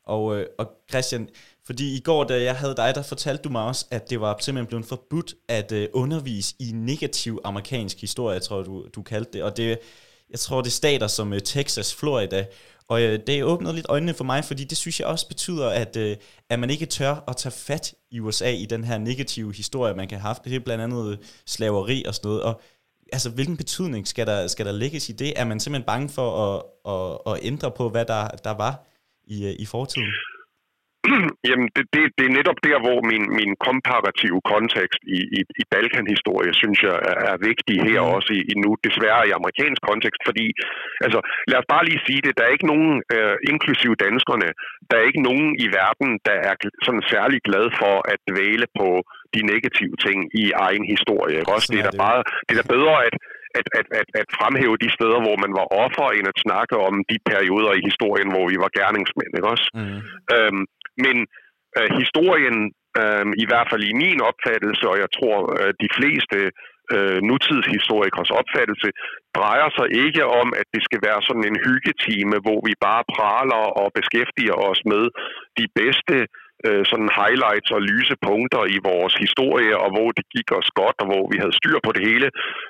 [0.03, 1.29] Og, øh, og Christian,
[1.65, 4.37] fordi i går, da jeg havde dig, der fortalte du mig også, at det var
[4.39, 9.43] simpelthen blevet forbudt at øh, undervise i negativ amerikansk historie, tror du, du kaldte det.
[9.43, 9.79] Og det,
[10.29, 12.45] jeg tror, det er stater som øh, Texas, Florida.
[12.87, 15.97] Og øh, det åbnede lidt øjnene for mig, fordi det synes jeg også betyder, at,
[15.97, 16.17] øh,
[16.49, 20.07] at man ikke tør at tage fat i USA i den her negative historie, man
[20.07, 20.45] kan have haft.
[20.45, 22.43] Det er blandt andet øh, slaveri og sådan noget.
[22.43, 22.61] Og
[23.13, 25.33] altså, hvilken betydning skal der, skal der lægges i det?
[25.35, 26.63] Er man simpelthen bange for at,
[26.93, 28.85] at, at ændre på, hvad der, der var
[29.23, 30.11] i, øh, i fortiden?
[31.49, 35.63] Jamen, det, det, det er netop der, hvor min, min komparative kontekst i, i, i
[35.73, 38.13] Balkan-historie, synes jeg, er, er vigtig her mm.
[38.17, 40.47] også i, i nu, desværre i amerikansk kontekst, fordi,
[41.05, 44.49] altså, lad os bare lige sige det, der er ikke nogen, øh, inklusiv danskerne,
[44.89, 46.53] der er ikke nogen i verden, der er
[46.85, 48.89] sådan særlig glad for at dvæle på
[49.35, 51.39] de negative ting i egen historie.
[51.55, 51.99] Også det er, det.
[52.05, 53.15] bare, det er da bedre at,
[53.59, 56.93] at, at, at, at fremhæve de steder, hvor man var offer, end at snakke om
[57.11, 59.31] de perioder i historien, hvor vi var gerningsmænd.
[59.37, 59.67] Ikke også?
[59.79, 59.99] Mm.
[60.35, 60.63] Øhm,
[61.03, 61.15] men
[61.77, 62.57] øh, historien,
[63.01, 66.39] øh, i hvert fald i min opfattelse, og jeg tror øh, de fleste
[66.93, 68.89] øh, nutidshistorikers opfattelse,
[69.37, 73.63] drejer sig ikke om, at det skal være sådan en hyggetime, hvor vi bare praler
[73.81, 75.03] og beskæftiger os med
[75.59, 76.15] de bedste
[76.67, 80.97] øh, sådan highlights og lyse punkter i vores historie, og hvor det gik os godt,
[81.01, 82.27] og hvor vi havde styr på det hele.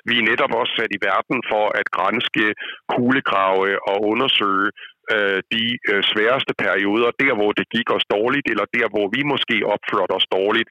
[0.08, 2.46] Vi er netop også sat i verden for at grænske,
[2.94, 4.68] kuglegrave og undersøge
[5.14, 9.20] øh, de øh, sværeste perioder, der hvor det gik os dårligt, eller der hvor vi
[9.32, 10.68] måske opførte os dårligt,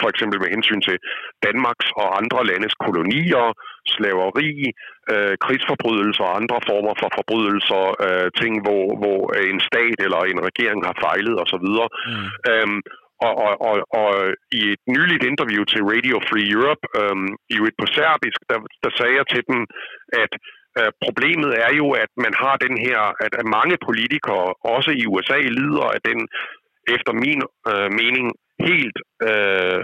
[0.00, 0.96] for eksempel med hensyn til
[1.46, 3.46] Danmarks og andre landes kolonier,
[3.94, 4.52] slaveri,
[5.12, 9.20] øh, krigsforbrydelser og andre former for forbrydelser, øh, ting hvor, hvor
[9.52, 11.66] en stat eller en regering har fejlet osv.
[12.10, 12.26] Mm.
[12.50, 12.80] Øhm,
[13.26, 14.10] og, og, og, og
[14.60, 18.90] i et nyligt interview til Radio Free Europe, øhm, i et på serbisk, der, der
[18.98, 19.60] sagde jeg til dem,
[20.22, 20.32] at
[20.78, 24.46] Øh, problemet er jo, at man har den her, at mange politikere,
[24.76, 26.18] også i USA, lider af den,
[26.94, 28.26] efter min øh, mening,
[28.68, 28.98] helt
[29.28, 29.80] øh,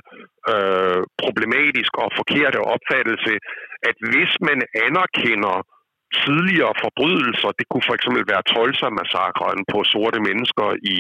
[0.53, 3.35] øh, problematisk og forkerte opfattelse,
[3.89, 5.57] at hvis man anerkender
[6.25, 10.97] tidligere forbrydelser, det kunne for eksempel være Tulsa-massakren på sorte mennesker i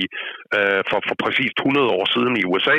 [0.56, 2.78] øh, for, for præcis 100 år siden i USA,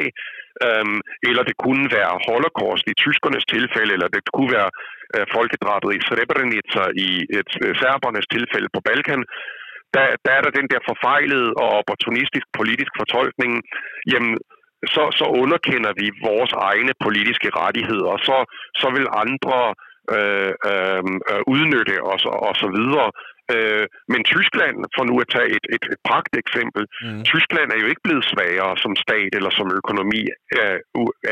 [0.65, 4.71] øhm, eller det kunne være Holocaust i tyskernes tilfælde, eller det kunne være
[5.15, 9.23] øh, folkedrabet i Srebrenica i et, øh, serbernes tilfælde på Balkan,
[9.93, 13.51] der, der er der den der forfejlede og opportunistisk politisk fortolkning,
[14.11, 14.33] jamen
[14.93, 18.37] så, så underkender vi vores egne politiske rettigheder, og så,
[18.81, 19.57] så vil andre
[20.17, 21.03] øh, øh,
[21.53, 23.09] udnytte os og, og så videre.
[23.53, 27.23] Øh, men Tyskland, for nu at tage et, et, et pragt eksempel, mm.
[27.31, 30.21] Tyskland er jo ikke blevet svagere som stat eller som økonomi
[30.65, 30.73] af,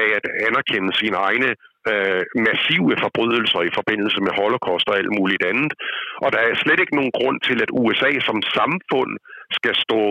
[0.01, 1.49] af at anerkende sine egne
[1.91, 5.73] øh, massive forbrydelser i forbindelse med holocaust og alt muligt andet.
[6.23, 9.11] Og der er slet ikke nogen grund til, at USA som samfund
[9.57, 10.01] skal stå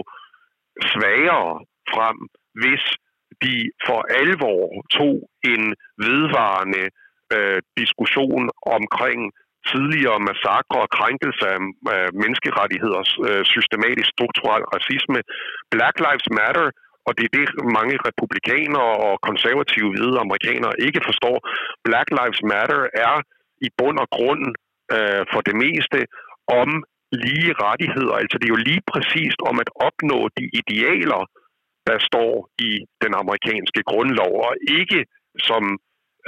[0.93, 1.51] svagere
[1.95, 2.19] frem,
[2.61, 2.85] hvis
[3.45, 3.55] de
[3.87, 4.63] for alvor
[4.99, 5.17] tog
[5.53, 5.65] en
[6.07, 8.45] vedvarende øh, Øh, diskussion
[8.79, 9.21] omkring
[9.71, 11.59] tidligere massakre og krænkelse af
[11.93, 15.19] øh, menneskerettigheder, øh, systematisk strukturel racisme.
[15.75, 16.67] Black Lives Matter,
[17.07, 17.47] og det er det,
[17.79, 21.37] mange republikanere og konservative hvide amerikanere ikke forstår.
[21.87, 23.15] Black Lives Matter er
[23.67, 24.45] i bund og grund
[24.95, 25.99] øh, for det meste
[26.61, 26.69] om
[27.27, 28.15] lige rettigheder.
[28.23, 31.23] Altså det er jo lige præcist om at opnå de idealer,
[31.89, 32.33] der står
[32.69, 32.71] i
[33.05, 35.01] den amerikanske grundlov, og ikke
[35.49, 35.63] som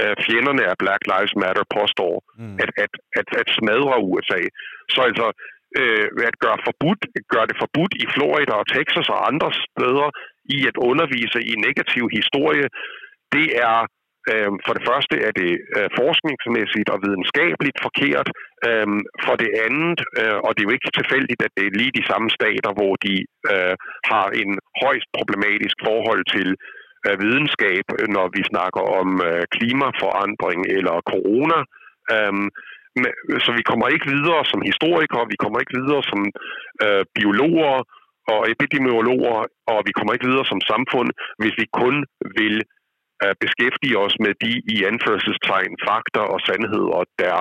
[0.01, 2.57] øh, fjenderne af Black Lives Matter påstår, mm.
[2.62, 4.40] at, at, at, at smadre USA.
[4.95, 5.26] Så altså,
[5.80, 7.03] øh, at gøre, forbudt,
[7.34, 10.09] gøre det forbudt i Florida og Texas og andre steder
[10.57, 12.66] i at undervise i negativ historie,
[13.34, 13.78] det er
[14.30, 18.28] øh, for det første er det øh, forskningsmæssigt og videnskabeligt forkert.
[18.68, 18.88] Øh,
[19.24, 22.09] for det andet, øh, og det er jo ikke tilfældigt, at det er lige de
[22.11, 23.14] samme stater, hvor de
[23.53, 23.74] øh,
[24.12, 24.51] har en
[24.82, 26.81] højst problematisk forhold til øh,
[27.24, 27.84] videnskab,
[28.16, 31.59] når vi snakker om øh, klimaforandring eller corona.
[32.14, 32.48] Øhm,
[33.44, 36.20] så vi kommer ikke videre som historikere, vi kommer ikke videre som
[36.84, 37.74] øh, biologer,
[38.32, 39.38] og epidemiologer,
[39.72, 41.09] og vi kommer ikke videre som samfund,
[41.40, 41.96] hvis vi kun
[42.38, 42.57] vil
[43.22, 47.36] øh, beskæftige os med de i anførselstegn fakta og sandheder, der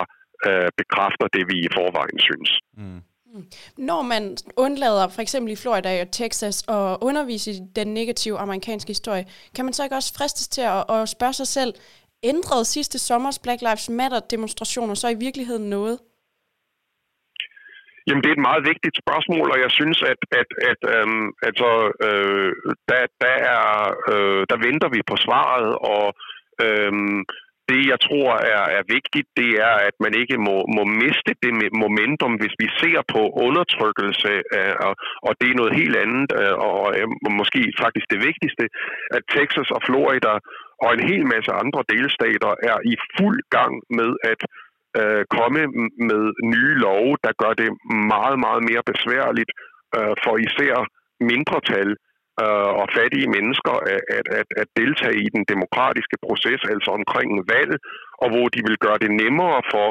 [0.47, 2.49] øh, bekræfter det, vi i forvejen synes.
[2.78, 3.01] Mm.
[3.77, 8.89] Når man undlader for eksempel i Florida og Texas at undervise i den negative amerikanske
[8.89, 9.25] historie,
[9.55, 11.73] kan man så ikke også fristes til at, at spørge sig selv,
[12.23, 15.99] ændrede sidste sommers Black Lives Matter demonstrationer så i virkeligheden noget?
[18.07, 21.69] Jamen, det er et meget vigtigt spørgsmål, og jeg synes, at, at, at øhm, altså,
[22.07, 22.51] øh,
[22.89, 23.65] der, der, er,
[24.11, 26.05] øh, der venter vi på svaret, og
[26.65, 27.19] øhm,
[27.70, 31.51] det, jeg tror er, er vigtigt, det er, at man ikke må, må miste det
[31.84, 34.93] momentum, hvis vi ser på undertrykkelse, øh, og,
[35.28, 36.76] og det er noget helt andet, øh, og,
[37.26, 38.66] og måske faktisk det vigtigste,
[39.16, 40.34] at Texas og Florida
[40.84, 44.41] og en hel masse andre delstater er i fuld gang med at
[44.99, 45.62] øh, komme
[46.09, 47.70] med nye love, der gør det
[48.14, 49.51] meget, meget mere besværligt
[49.97, 50.76] øh, for især
[51.30, 51.89] mindretal
[52.41, 57.29] øh, og fattige mennesker at, at, at, at deltage i den demokratiske proces, altså omkring
[57.53, 57.73] valg,
[58.23, 59.87] og hvor de vil gøre det nemmere for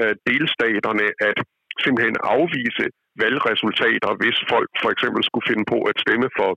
[0.00, 1.36] øh, delstaterne at
[1.84, 2.84] simpelthen afvise
[3.24, 6.50] valgresultater, hvis folk for eksempel skulle finde på at stemme for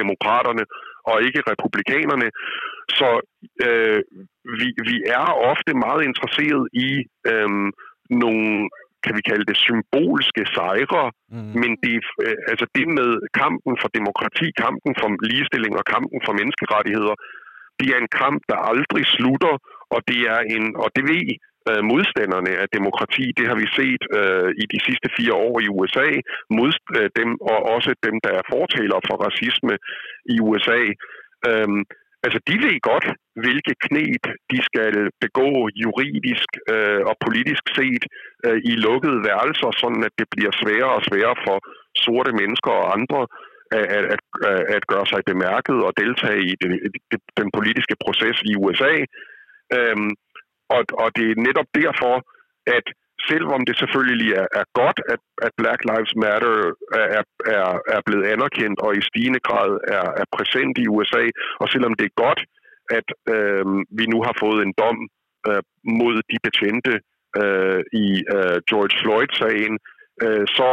[0.00, 0.64] demokraterne
[1.10, 2.28] og ikke republikanerne.
[2.98, 3.08] Så
[3.66, 4.00] øh,
[4.60, 6.90] vi, vi er ofte meget interesseret i
[7.30, 7.50] øh,
[8.22, 8.68] nogle
[9.06, 11.04] kan vi kalde det, symbolske sejre,
[11.34, 11.52] mm.
[11.62, 13.10] men det, øh, altså det med
[13.42, 17.14] kampen for demokrati, kampen for ligestilling og kampen for menneskerettigheder,
[17.78, 19.54] det er en kamp, der aldrig slutter,
[19.94, 21.24] og det er en, og det ved
[21.70, 25.68] øh, modstanderne af demokrati, det har vi set øh, i de sidste fire år i
[25.78, 26.08] USA,
[26.56, 29.74] mod øh, dem, og også dem, der er fortaler for racisme
[30.34, 30.80] i USA.
[31.48, 31.68] Øh,
[32.26, 33.06] Altså, de ved godt,
[33.44, 35.48] hvilke knep de skal begå
[35.84, 38.04] juridisk øh, og politisk set
[38.46, 41.56] øh, i lukkede værelser, sådan at det bliver sværere og sværere for
[42.04, 43.20] sorte mennesker og andre
[43.78, 46.70] at, at, at, at gøre sig bemærket og deltage i det,
[47.10, 48.94] det, den politiske proces i USA.
[49.76, 50.10] Øhm,
[50.76, 52.14] og, og det er netop derfor,
[52.76, 52.86] at
[53.30, 56.56] selvom det selvfølgelig er, er godt, at, at Black Lives Matter
[57.18, 57.24] er,
[57.56, 61.24] er, er blevet anerkendt og i stigende grad er, er præsent i USA,
[61.60, 62.40] og selvom det er godt,
[62.98, 63.64] at øh,
[63.98, 64.98] vi nu har fået en dom
[65.48, 65.62] øh,
[66.00, 66.92] mod de betjente
[67.40, 68.06] øh, i
[68.36, 69.74] øh, George Floyd-sagen,
[70.24, 70.70] øh, så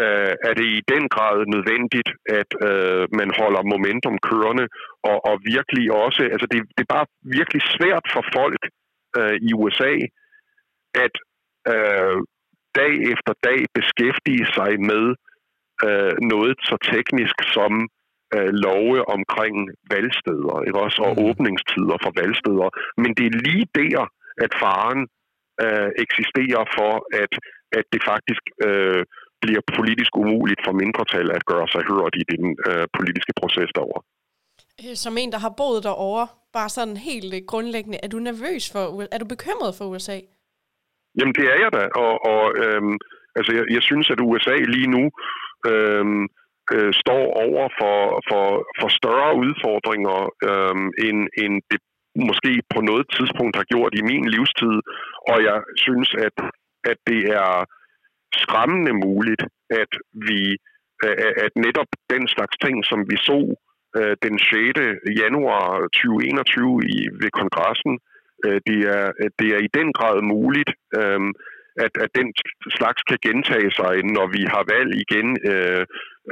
[0.00, 2.10] øh, er det i den grad nødvendigt,
[2.40, 4.66] at øh, man holder momentum kørende,
[5.10, 7.06] og, og virkelig også, altså det, det er bare
[7.38, 8.62] virkelig svært for folk
[9.18, 9.92] øh, i USA,
[11.04, 11.14] at
[11.72, 12.16] øh,
[12.80, 15.04] dag efter dag beskæftige sig med
[15.86, 17.72] øh, noget så teknisk som
[18.34, 19.56] øh, love omkring
[19.94, 21.24] valgsteder, ikke også, og mm.
[21.28, 22.68] åbningstider for valgsteder.
[23.02, 24.02] Men det er lige der,
[24.44, 25.02] at faren
[25.64, 26.92] øh, eksisterer for,
[27.22, 27.32] at,
[27.78, 29.02] at det faktisk øh,
[29.42, 34.02] bliver politisk umuligt for mindretal at gøre sig hørt i den øh, politiske proces derovre.
[34.82, 38.82] Øh, som en, der har boet derovre, bare sådan helt grundlæggende, er du nervøs for,
[39.14, 40.18] er du bekymret for USA?
[41.18, 42.96] Jamen det er jeg da, og, og øhm,
[43.36, 45.04] altså jeg, jeg synes, at USA lige nu
[45.70, 46.22] øhm,
[46.74, 47.98] øh, står over for,
[48.28, 48.46] for,
[48.80, 51.80] for større udfordringer, øhm, end, end det
[52.28, 54.76] måske på noget tidspunkt har gjort i min livstid,
[55.30, 56.36] og jeg synes, at,
[56.90, 57.52] at det er
[58.42, 59.92] skræmmende muligt, at
[60.28, 60.56] vi
[61.44, 63.38] at netop den slags ting, som vi så
[63.96, 64.52] øh, den 6.
[65.22, 69.06] januar 2021 i, ved kongressen, Øh, Øh, det, er,
[69.38, 70.70] det er i den grad muligt,
[71.00, 71.20] øh,
[71.84, 72.28] at, at den
[72.78, 75.84] slags kan gentage sig, når vi har valg igen øh,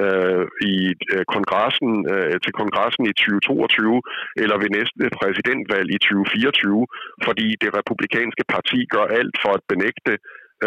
[0.03, 0.75] øh, i
[1.13, 4.03] øh, kongressen, øh, til kongressen i 2022
[4.43, 6.87] eller ved næste præsidentvalg i 2024,
[7.27, 10.13] fordi det republikanske parti gør alt for at benægte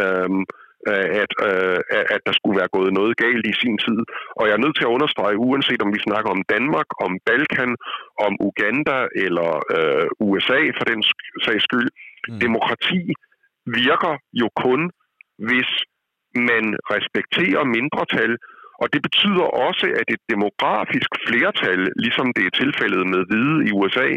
[0.02, 0.30] Øh,
[1.24, 1.80] at, øh,
[2.16, 4.00] at der skulle være gået noget galt i sin tid.
[4.40, 7.76] Og jeg er nødt til at understrege, uanset om vi snakker om Danmark, om Balkan,
[8.26, 11.00] om Uganda eller øh, USA for den
[11.46, 12.40] sags skyld, mm.
[12.40, 13.02] demokrati
[13.66, 14.82] virker jo kun,
[15.48, 15.70] hvis
[16.50, 16.66] man
[16.96, 18.38] respekterer mindretal,
[18.82, 23.72] og det betyder også, at et demografisk flertal, ligesom det er tilfældet med hvide i
[23.80, 24.10] USA,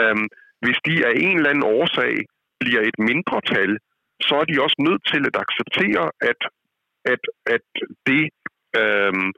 [0.00, 0.16] øh,
[0.62, 2.14] hvis de af en eller anden årsag
[2.60, 3.72] bliver et mindretal,
[4.26, 6.40] så er de også nødt til at acceptere, at,
[7.12, 7.22] at,
[7.54, 7.66] at
[8.08, 8.24] det
[8.80, 9.28] øhm,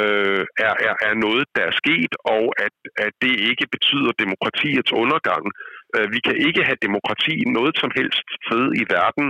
[0.00, 2.76] øh, er, er, er noget, der er sket, og at,
[3.06, 5.44] at det ikke betyder demokratiets undergang.
[5.96, 9.26] Øh, vi kan ikke have demokrati noget som helst sted i verden,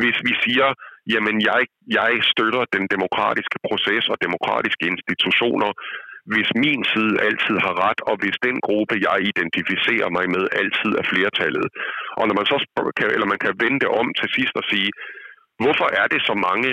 [0.00, 0.68] hvis vi siger,
[1.12, 1.62] jamen jeg,
[1.98, 5.70] jeg støtter den demokratiske proces og demokratiske institutioner,
[6.32, 10.92] hvis min side altid har ret, og hvis den gruppe, jeg identificerer mig med, altid
[11.00, 11.66] er flertallet.
[12.18, 12.56] Og når man så
[12.98, 14.90] kan, eller man kan vende det om til sidst og sige,
[15.62, 16.70] hvorfor er det så mange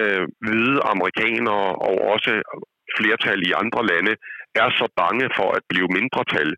[0.00, 2.32] øh, hvide amerikanere og også
[2.98, 4.12] flertal i andre lande
[4.62, 6.50] er så bange for at blive mindretal.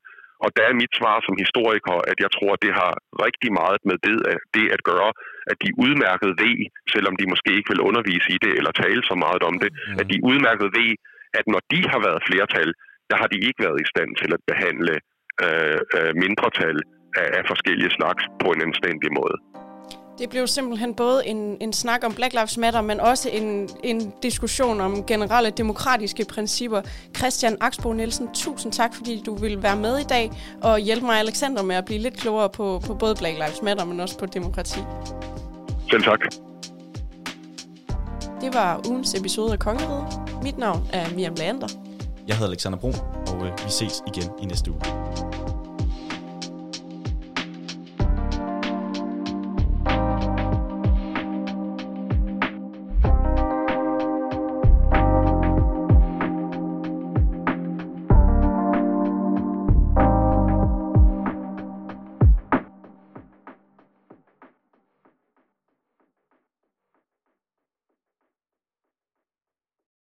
[0.45, 2.93] Og der er mit svar som historiker, at jeg tror, at det har
[3.27, 4.17] rigtig meget med det,
[4.57, 5.11] det at gøre,
[5.51, 6.59] at de udmærket ved,
[6.95, 10.01] selvom de måske ikke vil undervise i det eller tale så meget om det, mm.
[10.01, 10.91] at de udmærket ved,
[11.39, 12.69] at når de har været flertal,
[13.11, 14.95] der har de ikke været i stand til at behandle
[15.45, 16.77] øh, øh, mindretal
[17.21, 19.37] af, af forskellige slags på en anstændig måde.
[20.21, 24.13] Det blev simpelthen både en, en snak om Black Lives Matter, men også en, en
[24.23, 26.83] diskussion om generelle demokratiske principper.
[27.17, 30.31] Christian Axbo Nielsen, tusind tak, fordi du ville være med i dag
[30.63, 33.85] og hjælpe mig, Alexander, med at blive lidt klogere på, på både Black Lives Matter,
[33.85, 34.81] men også på demokrati.
[35.91, 36.21] Selv tak.
[38.41, 40.30] Det var ugens episode af Kongeriget.
[40.43, 41.69] Mit navn er Miriam Leander.
[42.29, 42.95] Jeg hedder Alexander Brun,
[43.27, 44.81] og øh, vi ses igen i næste uge.